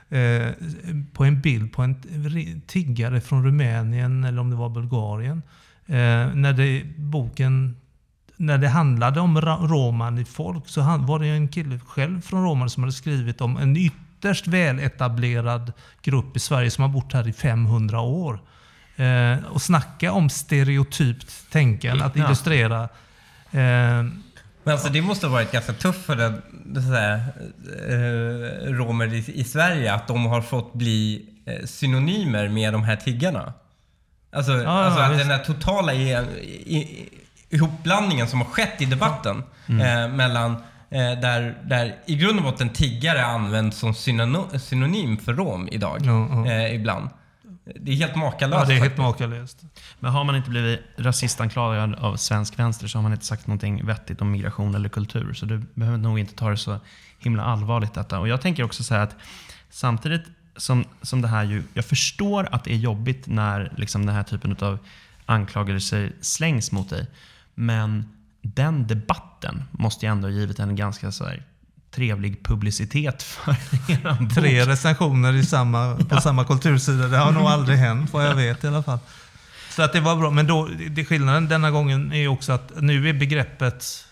[0.09, 0.47] eh,
[1.13, 1.95] på en bild på en
[2.67, 5.41] tiggare från Rumänien eller om det var Bulgarien.
[5.85, 7.75] Eh, när det, boken
[8.37, 12.93] när det handlade om romani-folk så var det en kille själv från Roman som hade
[12.93, 18.39] skrivit om en ytterst väletablerad grupp i Sverige som har bott här i 500 år.
[18.95, 22.89] Eh, och snacka om stereotypt tänkande, att illustrera.
[23.51, 24.03] Eh,
[24.63, 26.41] men alltså det måste ha varit ganska tufft för den,
[26.83, 27.13] säga,
[27.89, 32.95] eh, romer i, i, Sverige att de har fått bli eh, synonymer med de här
[32.95, 33.53] tiggarna.
[34.31, 36.11] Alltså, ja, alltså att den här totala i,
[36.65, 37.09] i,
[37.49, 39.81] ihopblandningen som har skett i debatten mm.
[39.81, 40.51] eh, mellan
[40.89, 46.01] eh, där, där i grund och botten tiggare används som synonym för rom idag.
[46.03, 47.09] Ja, eh, ibland.
[47.65, 48.59] Det är helt makalöst.
[48.61, 49.63] Ja, det är helt makalöst.
[49.99, 53.85] Men har man inte blivit rasistanklagad av svensk vänster så har man inte sagt någonting
[53.85, 55.33] vettigt om migration eller kultur.
[55.33, 56.79] Så du behöver nog inte ta det så
[57.19, 58.19] himla allvarligt detta.
[58.19, 59.15] Och jag tänker också så att
[59.69, 60.23] samtidigt
[60.55, 64.23] som, som det här ju, jag förstår att det är jobbigt när liksom den här
[64.23, 64.77] typen av
[65.25, 67.07] anklagelser slängs mot dig.
[67.55, 68.09] Men
[68.41, 71.43] den debatten måste ju ändå ha givit en ganska så här,
[71.95, 73.51] trevlig publicitet för
[73.87, 74.33] er bok.
[74.35, 76.21] Tre recensioner i samma, på ja.
[76.21, 77.07] samma kultursida.
[77.07, 78.99] Det har nog aldrig hänt vad jag vet i alla fall.
[79.69, 80.31] Så att det var bra.
[80.31, 84.05] Men då, det skillnaden denna gången är också att nu är begreppet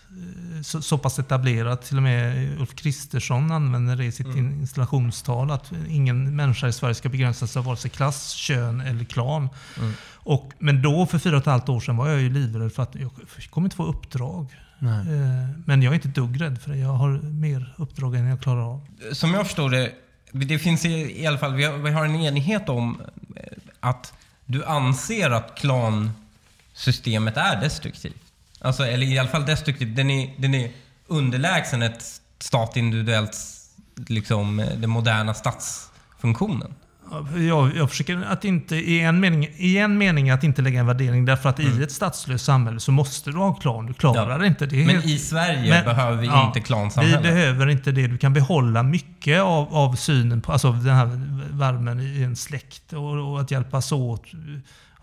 [0.62, 1.82] så, så pass etablerat.
[1.82, 4.60] Till och med Ulf Kristersson använder det i sitt mm.
[4.60, 5.50] installationstal.
[5.50, 9.48] Att ingen människa i Sverige ska begränsas av vare sig klass, kön eller klan.
[9.78, 9.92] Mm.
[10.14, 12.82] Och, men då, för fyra och ett halvt år sedan, var jag ju livrädd för
[12.82, 13.10] att jag
[13.50, 14.46] kommer inte få uppdrag.
[14.78, 15.00] Nej.
[15.00, 16.78] Eh, men jag är inte dugg rädd för det.
[16.78, 18.86] Jag har mer uppdrag än jag klarar av.
[19.12, 19.92] Som jag förstår det,
[20.32, 23.00] det finns i alla fall, vi har, vi har en enighet om
[23.36, 23.42] eh,
[23.80, 24.12] att
[24.44, 28.31] du anser att klansystemet är destruktivt.
[28.64, 29.96] Alltså, eller i alla fall destruktivt.
[29.96, 30.70] Den är, den är
[31.06, 32.04] underlägsen ett
[32.38, 33.36] statindividuellt,
[34.08, 36.74] liksom, den moderna statsfunktionen.
[37.48, 40.86] Jag, jag försöker att inte, i en, mening, i en mening att inte lägga en
[40.86, 41.24] värdering.
[41.24, 41.80] Därför att mm.
[41.80, 43.86] i ett statslöst samhälle så måste du ha klan.
[43.86, 44.46] Du klarar ja.
[44.46, 44.86] inte det.
[44.86, 47.16] Men i Sverige men, behöver vi ja, inte klansamhälle.
[47.16, 48.06] Vi behöver inte det.
[48.06, 52.92] Du kan behålla mycket av, av synen på alltså den här värmen i en släkt
[52.92, 54.24] och, och att hjälpas åt.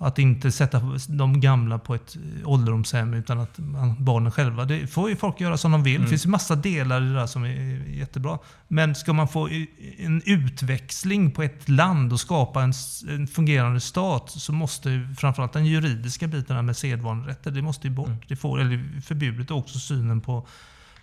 [0.02, 3.58] Att inte sätta de gamla på ett ålderdomshem utan att
[4.00, 4.66] barnen själva.
[4.66, 5.96] Det får ju folk göra som de vill.
[5.96, 6.06] Mm.
[6.06, 8.40] Det finns ju massa delar i det där som är jättebra.
[8.68, 9.50] Men ska man få
[9.98, 12.74] en utväxling på ett land och skapa en,
[13.10, 18.08] en fungerande stat så måste framförallt den juridiska biten med sedvanerätter, det måste ju bort.
[18.08, 18.20] Mm.
[18.28, 20.48] Det får, eller förbjudet också synen på,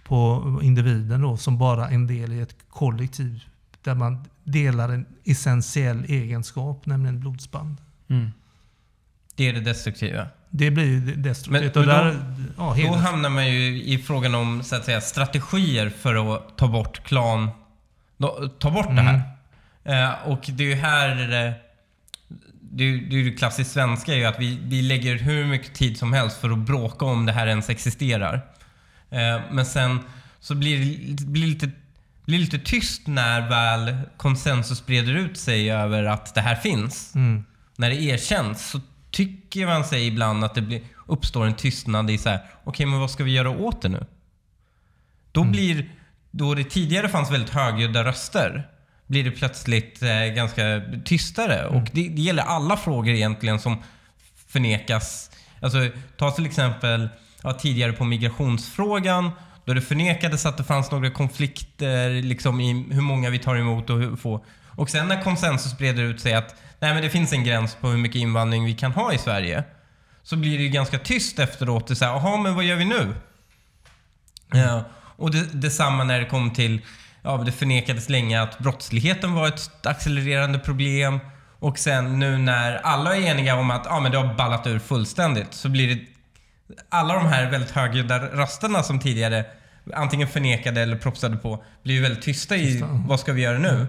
[0.04, 3.44] på individen då, som bara en del i ett kollektiv
[3.82, 7.76] där man delar en essentiell egenskap, nämligen blodsband.
[8.08, 8.30] Mm.
[9.36, 10.26] Det är det destruktiva.
[10.50, 11.74] Det blir destruktivt.
[11.74, 12.14] Men, men
[12.56, 16.58] då, ja, då hamnar man ju i frågan om så att säga, strategier för att
[16.58, 17.50] ta bort klan...
[18.58, 18.96] Ta bort mm.
[18.96, 19.22] det här.
[19.84, 21.46] Eh, och det är ju här...
[21.46, 21.52] Eh,
[22.60, 25.74] det, är, det är ju klassiskt svenska är ju att vi, vi lägger hur mycket
[25.74, 28.34] tid som helst för att bråka om det här ens existerar.
[29.10, 30.00] Eh, men sen
[30.40, 30.78] så blir
[31.16, 31.70] det blir lite,
[32.24, 37.14] blir lite tyst när väl konsensus breder ut sig över att det här finns.
[37.14, 37.44] Mm.
[37.76, 38.80] När det erkänns så
[39.16, 42.86] tycker man sig ibland att det blir, uppstår en tystnad i så här, okej okay,
[42.86, 44.06] men vad ska vi göra åt det nu?
[45.32, 45.52] Då mm.
[45.52, 45.90] blir,
[46.30, 48.68] då det tidigare fanns väldigt högljudda röster,
[49.06, 51.58] blir det plötsligt eh, ganska tystare.
[51.58, 51.74] Mm.
[51.74, 53.82] Och det, det, gäller alla frågor egentligen som
[54.48, 55.30] förnekas.
[55.60, 55.78] Alltså,
[56.16, 57.08] ta till exempel
[57.42, 59.30] ja, tidigare på migrationsfrågan,
[59.64, 63.90] då det förnekades att det fanns några konflikter liksom, i hur många vi tar emot
[63.90, 64.44] och hur få.
[64.76, 67.88] Och sen när konsensus breder ut sig att nej, men det finns en gräns på
[67.88, 69.64] hur mycket invandring vi kan ha i Sverige.
[70.22, 71.86] Så blir det ju ganska tyst efteråt.
[71.86, 73.14] Det är så här, jaha, men vad gör vi nu?
[74.52, 74.68] Mm.
[74.68, 74.84] Ja,
[75.16, 76.80] och det, detsamma när det kom till,
[77.22, 81.20] ja, det förnekades länge att brottsligheten var ett accelererande problem.
[81.58, 84.78] Och sen nu när alla är eniga om att ja, men det har ballat ur
[84.78, 86.00] fullständigt så blir det
[86.88, 89.44] alla de här väldigt högljudda rösterna som tidigare
[89.94, 93.86] antingen förnekade eller propsade på blir väldigt tysta i vad ska vi göra nu?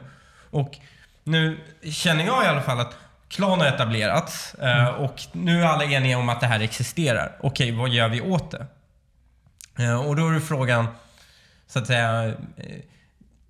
[0.50, 0.78] Och
[1.24, 1.60] nu
[1.91, 4.95] känner jag i alla fall att klan har etablerats eh, mm.
[4.95, 7.38] och nu är alla eniga om att det här existerar.
[7.39, 8.68] Okej, vad gör vi åt det?
[9.84, 10.88] Eh, och då är frågan,
[11.68, 12.34] så att säga, eh,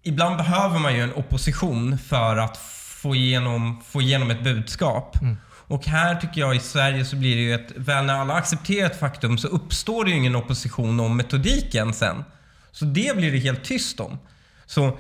[0.03, 2.57] ibland behöver man ju en opposition för att
[3.01, 5.21] få igenom, få igenom ett budskap.
[5.21, 5.37] Mm.
[5.69, 8.85] Och här tycker jag i Sverige så blir det ju ett, väl när alla accepterar
[8.85, 12.23] ett faktum så uppstår det ju ingen opposition om metodiken sen.
[12.71, 14.19] Så det blir det helt tyst om.
[14.65, 14.97] Så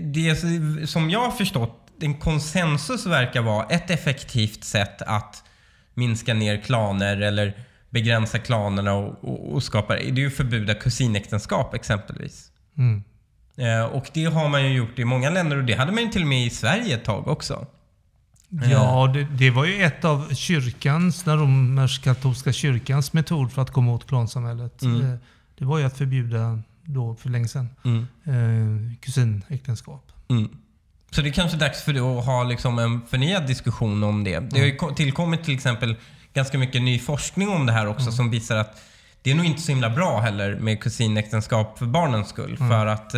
[0.00, 0.36] det
[0.88, 5.44] som jag har förstått en konsensus verkar vara ett effektivt sätt att
[5.94, 7.56] minska ner klaner eller
[7.90, 9.94] begränsa klanerna och, och, och skapa...
[9.94, 12.50] Det är ju att förbjuda kusinäktenskap exempelvis.
[12.78, 13.02] Mm.
[13.56, 16.08] Eh, och det har man ju gjort i många länder och det hade man ju
[16.08, 17.66] till och med i Sverige ett tag också.
[18.70, 23.92] Ja, det, det var ju ett av kyrkans, den romersk-katolska kyrkans metod för att komma
[23.92, 24.82] åt klansamhället.
[24.82, 25.12] Mm.
[25.12, 25.18] Eh,
[25.58, 28.06] Det var ju att förbjuda, då för länge sedan, Mm.
[28.24, 30.12] eh, kusinäktenskap.
[30.28, 30.48] Mm.
[31.10, 34.40] Så det är kanske dags för dig att ha liksom en förnyad diskussion om det.
[34.40, 35.96] Det har ju ko- tillkommit till exempel
[36.34, 38.82] ganska mycket ny forskning om det här också som visar att
[39.22, 42.56] det är nog inte så himla bra heller med kusinäktenskap för barnens skull.
[42.56, 43.14] För att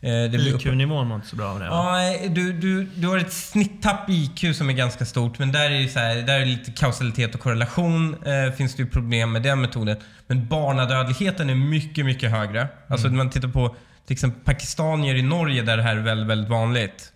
[0.00, 1.64] eh, det blir upp- IQ-nivån var inte så bra av det?
[1.66, 5.70] Ja, du, du, du har ett snitttapp i IQ som är ganska stort, men där
[5.70, 8.16] är det, så här, där är lite kausalitet och korrelation.
[8.24, 9.96] Eh, finns det ju problem med den metoden.
[10.26, 12.68] Men barnadödligheten är mycket, mycket högre.
[12.88, 13.76] Alltså när man tittar på
[14.06, 17.12] till exempel pakistanier i Norge där det här är väldigt, väldigt vanligt.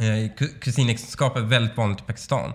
[0.00, 0.04] Eh,
[0.38, 2.52] ku- kusinäktenskap är väldigt vanligt i Pakistan.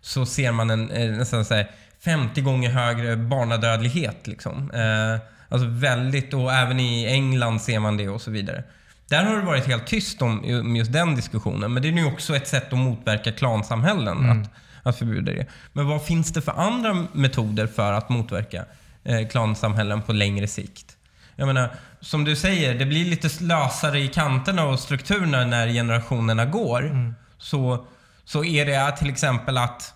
[0.00, 1.70] Så ser man en eh, nästan så här
[2.04, 4.26] 50 gånger högre barnadödlighet.
[4.26, 4.70] Liksom.
[4.70, 5.20] Eh,
[5.54, 8.64] alltså väldigt, och även i England ser man det och så vidare.
[9.08, 11.72] Där har det varit helt tyst om om just den diskussionen.
[11.74, 14.30] Men det är nu också ett sätt att motverka klansamhällen.
[14.30, 14.50] Att,
[14.82, 15.46] att förbjuda det.
[15.72, 18.64] Men vad finns det för andra metoder för att motverka
[19.04, 20.96] eh, klansamhällen på längre sikt?
[21.36, 26.44] Jag menar, som du säger, det blir lite lösare i kanterna och strukturerna när generationerna
[26.44, 27.14] går.
[27.38, 27.86] Så,
[28.24, 29.94] så är det till exempel att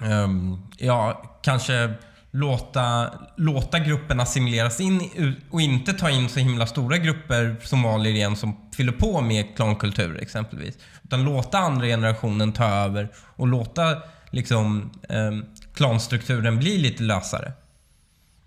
[0.00, 1.94] ehm, ja, kanske
[2.30, 5.00] låta, låta gruppen assimileras in
[5.50, 10.22] och inte ta in så himla stora grupper somalier igen som fyller på med klankultur
[10.22, 10.78] exempelvis.
[11.04, 15.32] Utan låta andra generationen ta över och låta liksom, eh,
[15.74, 17.52] klanstrukturen bli lite lösare.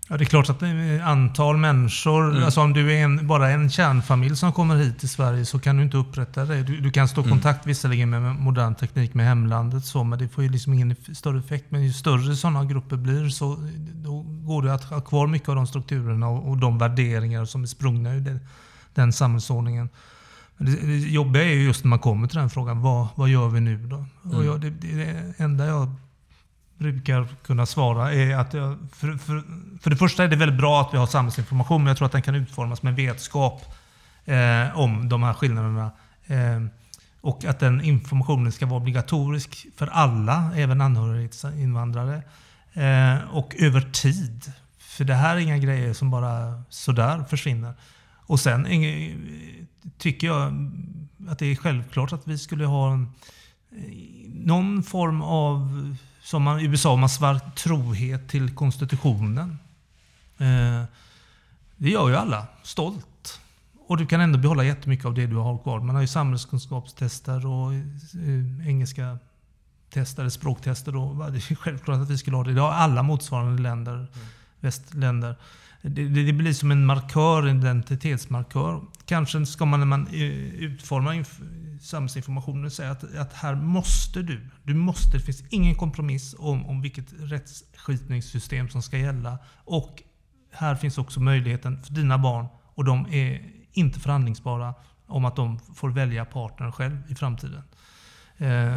[0.08, 0.62] Ja, det är klart att
[1.04, 2.44] antal människor, Mm.
[2.44, 5.76] alltså om du är en, bara en kärnfamilj som kommer hit till Sverige så kan
[5.76, 6.62] du inte upprätta det.
[6.62, 7.30] Du, du kan stå i Mm.
[7.30, 11.38] kontakt visserligen med modern teknik med hemlandet så, men det får ju liksom ingen större
[11.38, 11.64] effekt.
[11.68, 13.56] Men ju större sådana grupper blir så
[13.94, 17.62] då går det att ha kvar mycket av de strukturerna och, och de värderingar som
[17.62, 18.38] är sprungna ur det,
[18.94, 19.88] den samhällsordningen.
[20.58, 23.48] Det, det jobbiga är ju just när man kommer till den frågan, vad, vad gör
[23.48, 24.04] vi nu då?
[24.24, 24.36] Mm.
[24.36, 25.94] Och jag, det, det, det enda jag
[26.78, 29.42] brukar kunna svara är att jag, för, för,
[29.80, 32.12] för det första är det väldigt bra att vi har samhällsinformation, men jag tror att
[32.12, 33.62] den kan utformas med vetskap
[34.24, 35.90] eh, om de här skillnaderna.
[36.26, 36.62] Eh,
[37.20, 42.22] och att den informationen ska vara obligatorisk för alla, även anhörighetsinvandrare.
[42.72, 44.52] Eh, och över tid.
[44.78, 47.74] För det här är inga grejer som bara sådär försvinner.
[48.26, 48.66] Och sen
[49.98, 50.70] tycker jag
[51.28, 53.12] att det är självklart att vi skulle ha en,
[54.34, 59.58] någon form av, som man i USA, man svär trohet till konstitutionen.
[60.38, 60.82] Eh,
[61.76, 63.40] det gör ju alla, stolt.
[63.86, 65.80] Och du kan ändå behålla jättemycket av det du har kvar.
[65.80, 69.18] Man har ju samhällskunskapstester och eh, engelska
[69.90, 70.96] tester, språktester.
[70.96, 72.54] Och, det är självklart att vi skulle ha det.
[72.54, 74.06] Det har alla motsvarande länder,
[74.60, 75.36] västländer.
[75.82, 78.80] Det, det, det blir som en markör, en identitetsmarkör.
[79.06, 80.22] Kanske ska man när man eh,
[80.54, 81.24] utformar
[81.84, 86.82] samhällsinformationen säga att, att här måste du, du måste, det finns ingen kompromiss om, om
[86.82, 89.38] vilket rättsskipningssystem som ska gälla.
[89.64, 90.02] Och
[90.52, 94.74] här finns också möjligheten för dina barn, och de är inte förhandlingsbara,
[95.06, 97.62] om att de får välja partner själv i framtiden.
[98.38, 98.74] Eh,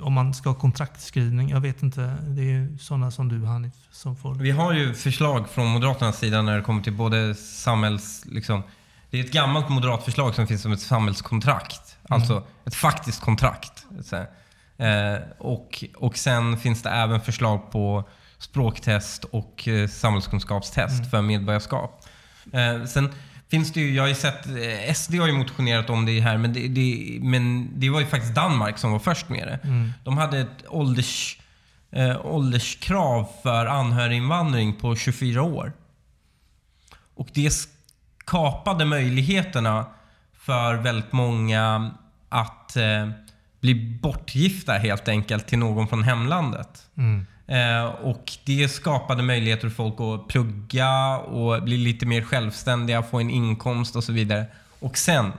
[0.00, 2.00] om man ska ha kontraktskrivning, jag vet inte.
[2.26, 4.34] Det är sådana som du Hanif som får...
[4.34, 8.24] Vi har ju förslag från Moderaternas sida när det kommer till både samhälls...
[8.26, 8.62] Liksom,
[9.10, 11.87] det är ett gammalt moderat förslag som finns som ett samhällskontrakt.
[12.08, 13.86] Alltså ett faktiskt kontrakt.
[14.78, 22.04] Eh, och, och sen finns det även förslag på språktest och eh, samhällskunskapstest för medborgarskap.
[22.52, 23.12] Eh, sen
[23.50, 26.38] finns det ju, jag har ju sett, eh, SD har ju motionerat om det här,
[26.38, 29.58] men det, det, men det var ju faktiskt Danmark som var först med det.
[30.04, 31.40] De hade ett ålders,
[31.90, 35.72] eh, ålderskrav för anhöriginvandring på 24 år.
[37.14, 39.86] Och det skapade möjligheterna
[40.48, 41.90] för väldigt många
[42.28, 43.08] att eh,
[43.60, 46.88] bli bortgifta helt enkelt till någon från hemlandet.
[46.96, 47.26] Mm.
[47.46, 53.20] Eh, och det skapade möjligheter för folk att plugga och bli lite mer självständiga, få
[53.20, 54.46] en inkomst och så vidare.
[54.80, 55.32] Och sen eh,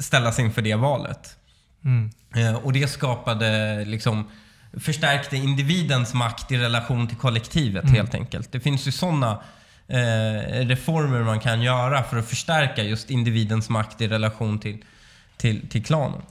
[0.00, 1.36] ställas inför det valet.
[1.84, 2.10] Mm.
[2.36, 4.30] Eh, och det skapade liksom
[4.80, 8.52] förstärkte individens makt i relation till kollektivet helt enkelt.
[8.52, 9.42] Det finns ju sådana
[9.88, 14.84] eh, reformer man kan göra för att förstärka just individens makt i relation till,
[15.36, 16.22] till, till klanen.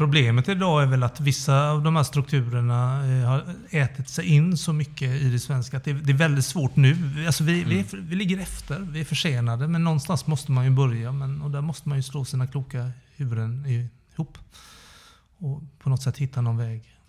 [0.00, 4.58] Problemet idag är väl att vissa av de här strukturerna eh, har ätit sig in
[4.58, 6.96] så mycket i det svenska att det, är väldigt svårt nu.
[7.26, 10.70] Alltså vi, vi, är, vi ligger efter, vi är försenade, men någonstans måste man ju
[10.70, 11.12] börja.
[11.12, 14.38] Men, och där måste man ju slå sina kloka huvuden ihop.
[15.38, 16.99] Och på något sätt hitta någon väg.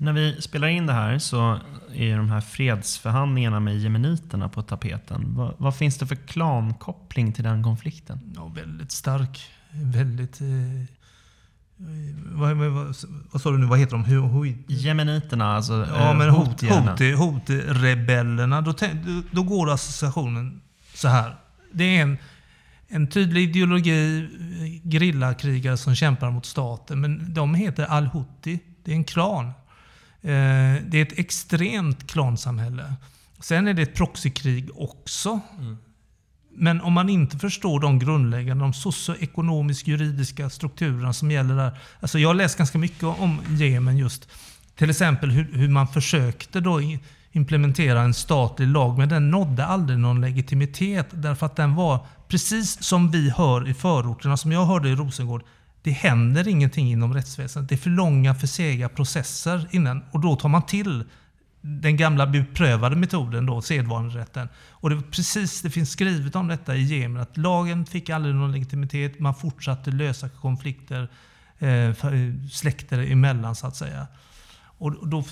[0.00, 1.58] När vi spelar in det här så
[1.94, 5.34] är de här fredsförhandlingarna med jemeniterna på tapeten.
[5.34, 8.32] Vad, vad finns det för klankoppling till den konflikten?
[8.36, 9.40] Ja, väldigt stark.
[9.72, 10.40] Väldigt...
[10.40, 10.46] Eh,
[12.32, 12.94] vad, vad,
[13.32, 13.66] vad, sa du nu?
[13.66, 14.04] Vad heter de?
[14.04, 17.16] Hu, hu, Jemeniterna, alltså ja, eh, men hot, hotierna.
[17.16, 17.46] hot.
[18.64, 20.60] Då, då, går associationen
[20.94, 21.36] så här.
[21.72, 22.18] Det är en,
[22.88, 27.00] en tydlig ideologi, eh, gerillakrigare som kämpar mot staten.
[27.00, 28.58] Men de heter al-Houthi.
[28.84, 29.52] Det är en klan.
[30.22, 32.94] Eh, det är ett extremt klansamhälle.
[33.40, 35.40] Sen är det ett proxykrig också.
[36.56, 41.78] Men om man inte förstår de grundläggande, de socioekonomisk juridiska strukturerna som gäller där.
[42.00, 44.28] Alltså jag har läst ganska mycket om Jemen just.
[44.76, 46.80] Till exempel hur, hur man försökte då
[47.32, 52.82] implementera en statlig lag, men den nådde aldrig någon legitimitet därför att den var precis
[52.82, 55.42] som vi hör i förorterna, som jag hörde i Rosengård.
[55.82, 57.68] Det händer ingenting inom rättsväsendet.
[57.68, 61.04] Det är för långa, för sega processer innan och då tar man till
[61.60, 64.48] den gamla beprövade metoden då, sedvanerätten.
[64.70, 68.34] Och det var precis, det finns skrivet om detta i Jemen, att lagen fick aldrig
[68.34, 71.08] någon legitimitet, man fortsatte lösa konflikter
[71.58, 71.94] eh, eh
[72.50, 74.06] släkter emellan så att säga.
[74.78, 75.24] Och då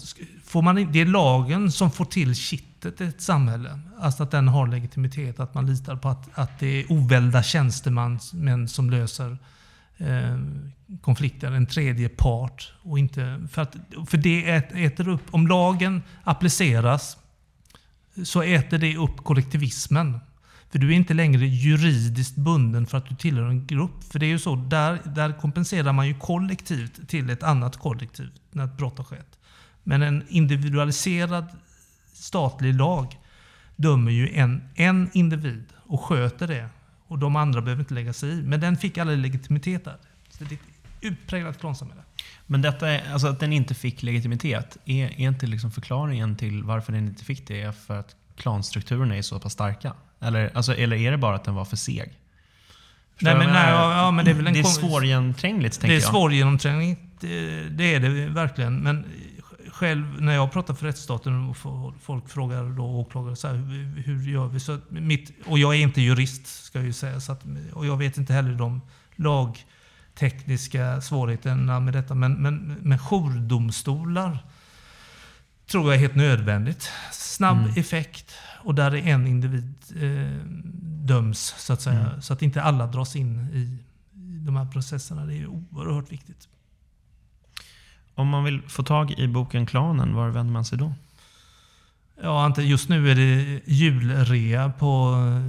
[0.45, 3.81] får man, det är lagen som får till kittet i ett samhälle.
[4.01, 8.69] Alltså att den har legitimitet, att man litar på att, att det är ovälda tjänstemän
[8.69, 9.37] som löser eh,
[9.99, 10.39] Eh,
[11.01, 12.73] konflikter, en tredje part.
[12.83, 13.77] Och inte, för, att,
[14.07, 17.17] för det äter upp, om lagen appliceras
[18.25, 20.19] så äter det upp kollektivismen.
[20.71, 24.05] För du är inte längre juridiskt bunden för att du tillhör en grupp.
[24.11, 28.31] För det är ju så, där, där kompenserar man ju kollektivt till ett annat kollektiv
[28.51, 29.39] när ett brott har skett.
[29.85, 31.47] Men en individualiserad
[32.13, 33.19] statlig lag
[33.77, 36.69] dömer ju en, en individ och sköter det.
[37.09, 38.43] Och de andra behöver inte lägga sig i.
[38.43, 39.97] Men den fick aldrig legitimitet där.
[40.31, 40.61] Så det är ett
[41.01, 42.03] utpräglat klansamhälle.
[42.47, 46.63] Men detta är, alltså att den inte fick legitimitet, är, är inte liksom förklaringen till
[46.63, 49.93] varför den inte fick det är för att klanstrukturerna är så pass starka?
[50.21, 52.19] Eller, alltså, eller är det bara att den var för seg?
[53.21, 56.01] Nej, men, jag nej, ja, men det är väl en det är svårgenomträngligt, tänker Det
[56.01, 56.11] är jag.
[56.11, 58.81] svårgenomträngligt, det, det är det verkligen.
[58.81, 59.07] Men
[59.79, 64.03] själv när jag pratar för rättsstaten och fo- folk frågar då åklagare så här, hur,
[64.03, 64.61] hur gör vi?
[64.61, 67.21] Så mitt, och jag är inte jurist ska jag ju säga.
[67.21, 68.81] Så att, och jag vet inte heller de
[69.17, 72.15] lagtekniska svårigheterna med detta.
[72.15, 74.39] Men, men, men jourdomstolar
[75.67, 76.91] tror jag är helt nödvändigt.
[77.13, 77.71] Snabb Mm.
[77.77, 80.33] effekt och där är en individ eh,
[81.07, 82.01] döms så att säga.
[82.09, 82.23] Mm.
[82.23, 85.27] Så att inte alla dras in i, i de här processerna.
[85.27, 86.49] Det är oerhört viktigt.
[88.19, 90.93] Om man vill få tag i boken Klanen, var vänder man sig då?
[92.23, 95.43] Ja, inte- just nu är det julrea på eh,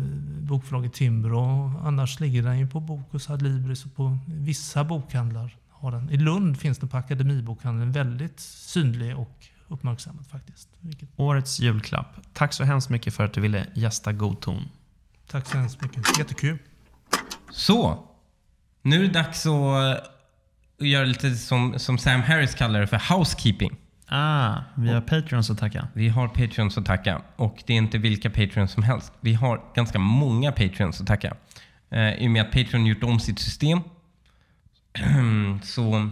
[0.47, 1.73] bokförlaget Timbro.
[1.83, 5.55] Annars ligger den ju på Bokus Adlibris och på vissa bokhandlar.
[5.69, 6.09] Har den.
[6.09, 7.91] I Lund finns den på Akademibokhandeln.
[7.91, 10.69] Väldigt synlig och uppmärksammad faktiskt.
[10.79, 12.15] Vilket, Årets julklapp.
[12.33, 14.63] Tack så hemskt mycket för att du ville gästa God ton.
[15.31, 16.17] tack så hemskt mycket.
[16.19, 16.57] Jättekul.
[17.51, 18.03] Så.
[18.81, 20.03] Nu är det dags att eh,
[20.79, 23.77] göra lite som, som Sam Harris kallar det för housekeeping.
[24.11, 25.87] Ah, vi har Patreons att tacka.
[25.93, 29.13] Vi har Patreons att tacka och det är inte vilka Patreons som helst.
[29.19, 31.35] Vi har ganska många Patreons att tacka.
[31.89, 33.79] Eh, I och med att Patreon gjort om sitt system
[35.63, 36.09] så,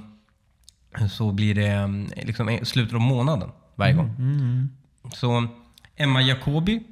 [1.09, 4.15] så blir det eh, liksom i slutet av månaden varje gång.
[4.19, 4.69] Mm.
[5.13, 5.47] Så
[5.95, 6.83] Emma Jacobi,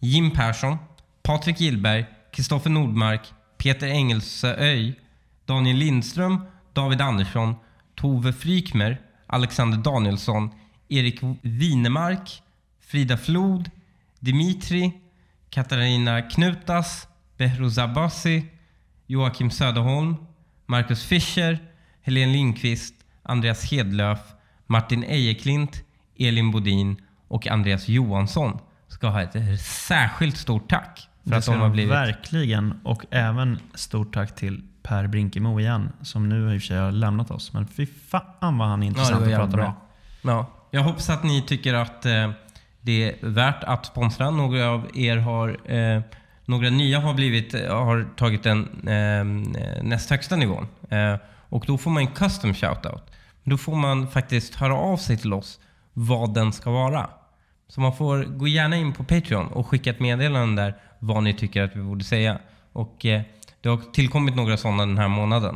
[0.00, 0.76] Jim Persson,
[1.22, 5.00] Patrik Gillberg, Kristoffer Nordmark, Peter Engelsöj,
[5.46, 6.40] Daniel Lindström,
[6.72, 7.54] David Andersson,
[7.94, 10.50] Tove Frykmer, Alexander Danielsson,
[10.88, 12.42] Erik Winemark,
[12.80, 13.70] Frida Flod,
[14.20, 14.92] Dimitri,
[15.50, 18.44] Katarina Knutas, Behrouz Abbasi,
[19.06, 20.16] Joakim Söderholm,
[20.66, 21.58] Marcus Fischer,
[22.02, 24.18] Helene Lindqvist, Andreas Hedlöf,
[24.66, 25.84] Martin Ejeklint,
[26.18, 26.96] Elin Bodin
[27.28, 28.58] och Andreas Johansson
[28.88, 31.92] ska ha ett särskilt stort tack för Det att de har blivit...
[31.92, 32.80] Verkligen.
[32.84, 36.92] Och även stort tack till Per Brinkemo igen, som nu i och för sig har
[36.92, 37.52] lämnat oss.
[37.52, 39.72] Men fy fan vad han är intressant var att prata med.
[40.22, 42.30] Ja, jag hoppas att ni tycker att eh,
[42.80, 44.30] det är värt att sponsra.
[44.30, 45.72] Några av er har...
[45.72, 46.02] Eh,
[46.44, 49.24] några nya har, blivit, har tagit den eh,
[49.82, 50.68] näst högsta nivån.
[50.90, 51.16] Eh,
[51.48, 53.02] och då får man en custom shoutout.
[53.44, 55.60] Då får man faktiskt höra av sig till oss
[55.92, 57.10] vad den ska vara.
[57.68, 61.34] Så man får gå gärna in på Patreon och skicka ett meddelande där vad ni
[61.34, 62.38] tycker att vi borde säga.
[62.72, 63.22] Och eh,
[63.62, 65.54] det har tillkommit några sådana den här månaden.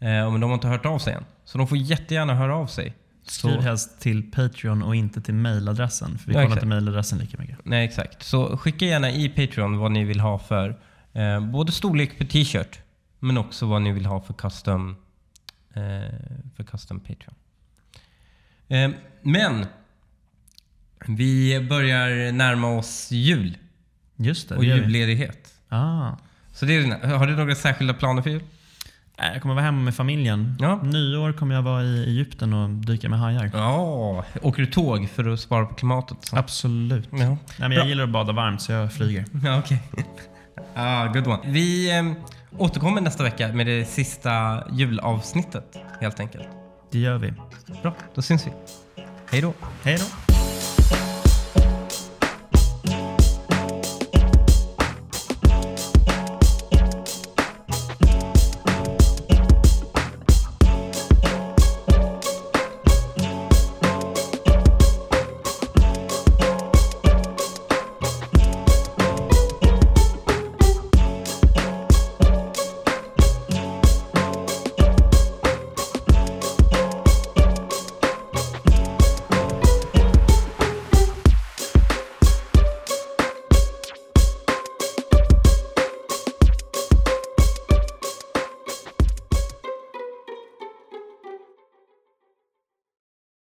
[0.00, 1.24] Eh, men de har inte hört av sig än.
[1.44, 2.94] Så de får jättegärna höra av sig.
[3.26, 6.18] Skriv helst till Patreon och inte till mailadressen.
[6.18, 7.58] För vi Ja, kollar inte mailadressen lika mycket.
[7.62, 8.22] nej, exakt.
[8.22, 10.80] Så skicka gärna i Patreon vad ni vill ha för
[11.12, 12.78] eh, både storlek på t-shirt,
[13.18, 14.96] Men också vad ni vill ha för custom,
[15.74, 15.82] eh,
[16.56, 17.34] för custom Patreon.
[18.68, 18.90] Eh,
[19.22, 19.66] men
[21.06, 23.58] vi börjar närma oss jul
[24.16, 25.54] Just det, och det julledighet.
[25.68, 26.12] Ah.
[26.54, 28.42] Så det är, har du några särskilda planer för jul?
[29.18, 30.56] Äh, Jag kommer vara hemma med familjen.
[30.60, 30.80] Ja.
[30.82, 33.50] Nyår kommer jag vara i Egypten och dyka med hajar.
[33.54, 36.16] Ja, åker du tåg för att spara på klimatet?
[36.20, 36.36] Så?
[36.36, 37.08] Absolut.
[37.10, 37.18] Ja.
[37.18, 37.86] Nej, men jag Bra.
[37.88, 39.24] gillar att bada varmt så jag flyger.
[39.44, 39.82] Ja, okej.
[40.74, 41.38] ah, good one.
[41.44, 42.12] Vi eh,
[42.58, 46.48] återkommer nästa vecka med det sista julavsnittet helt enkelt.
[46.92, 47.32] Det gör vi.
[47.82, 48.50] Bra, då syns vi.
[49.30, 49.54] Hej då.
[49.84, 50.23] Hej då.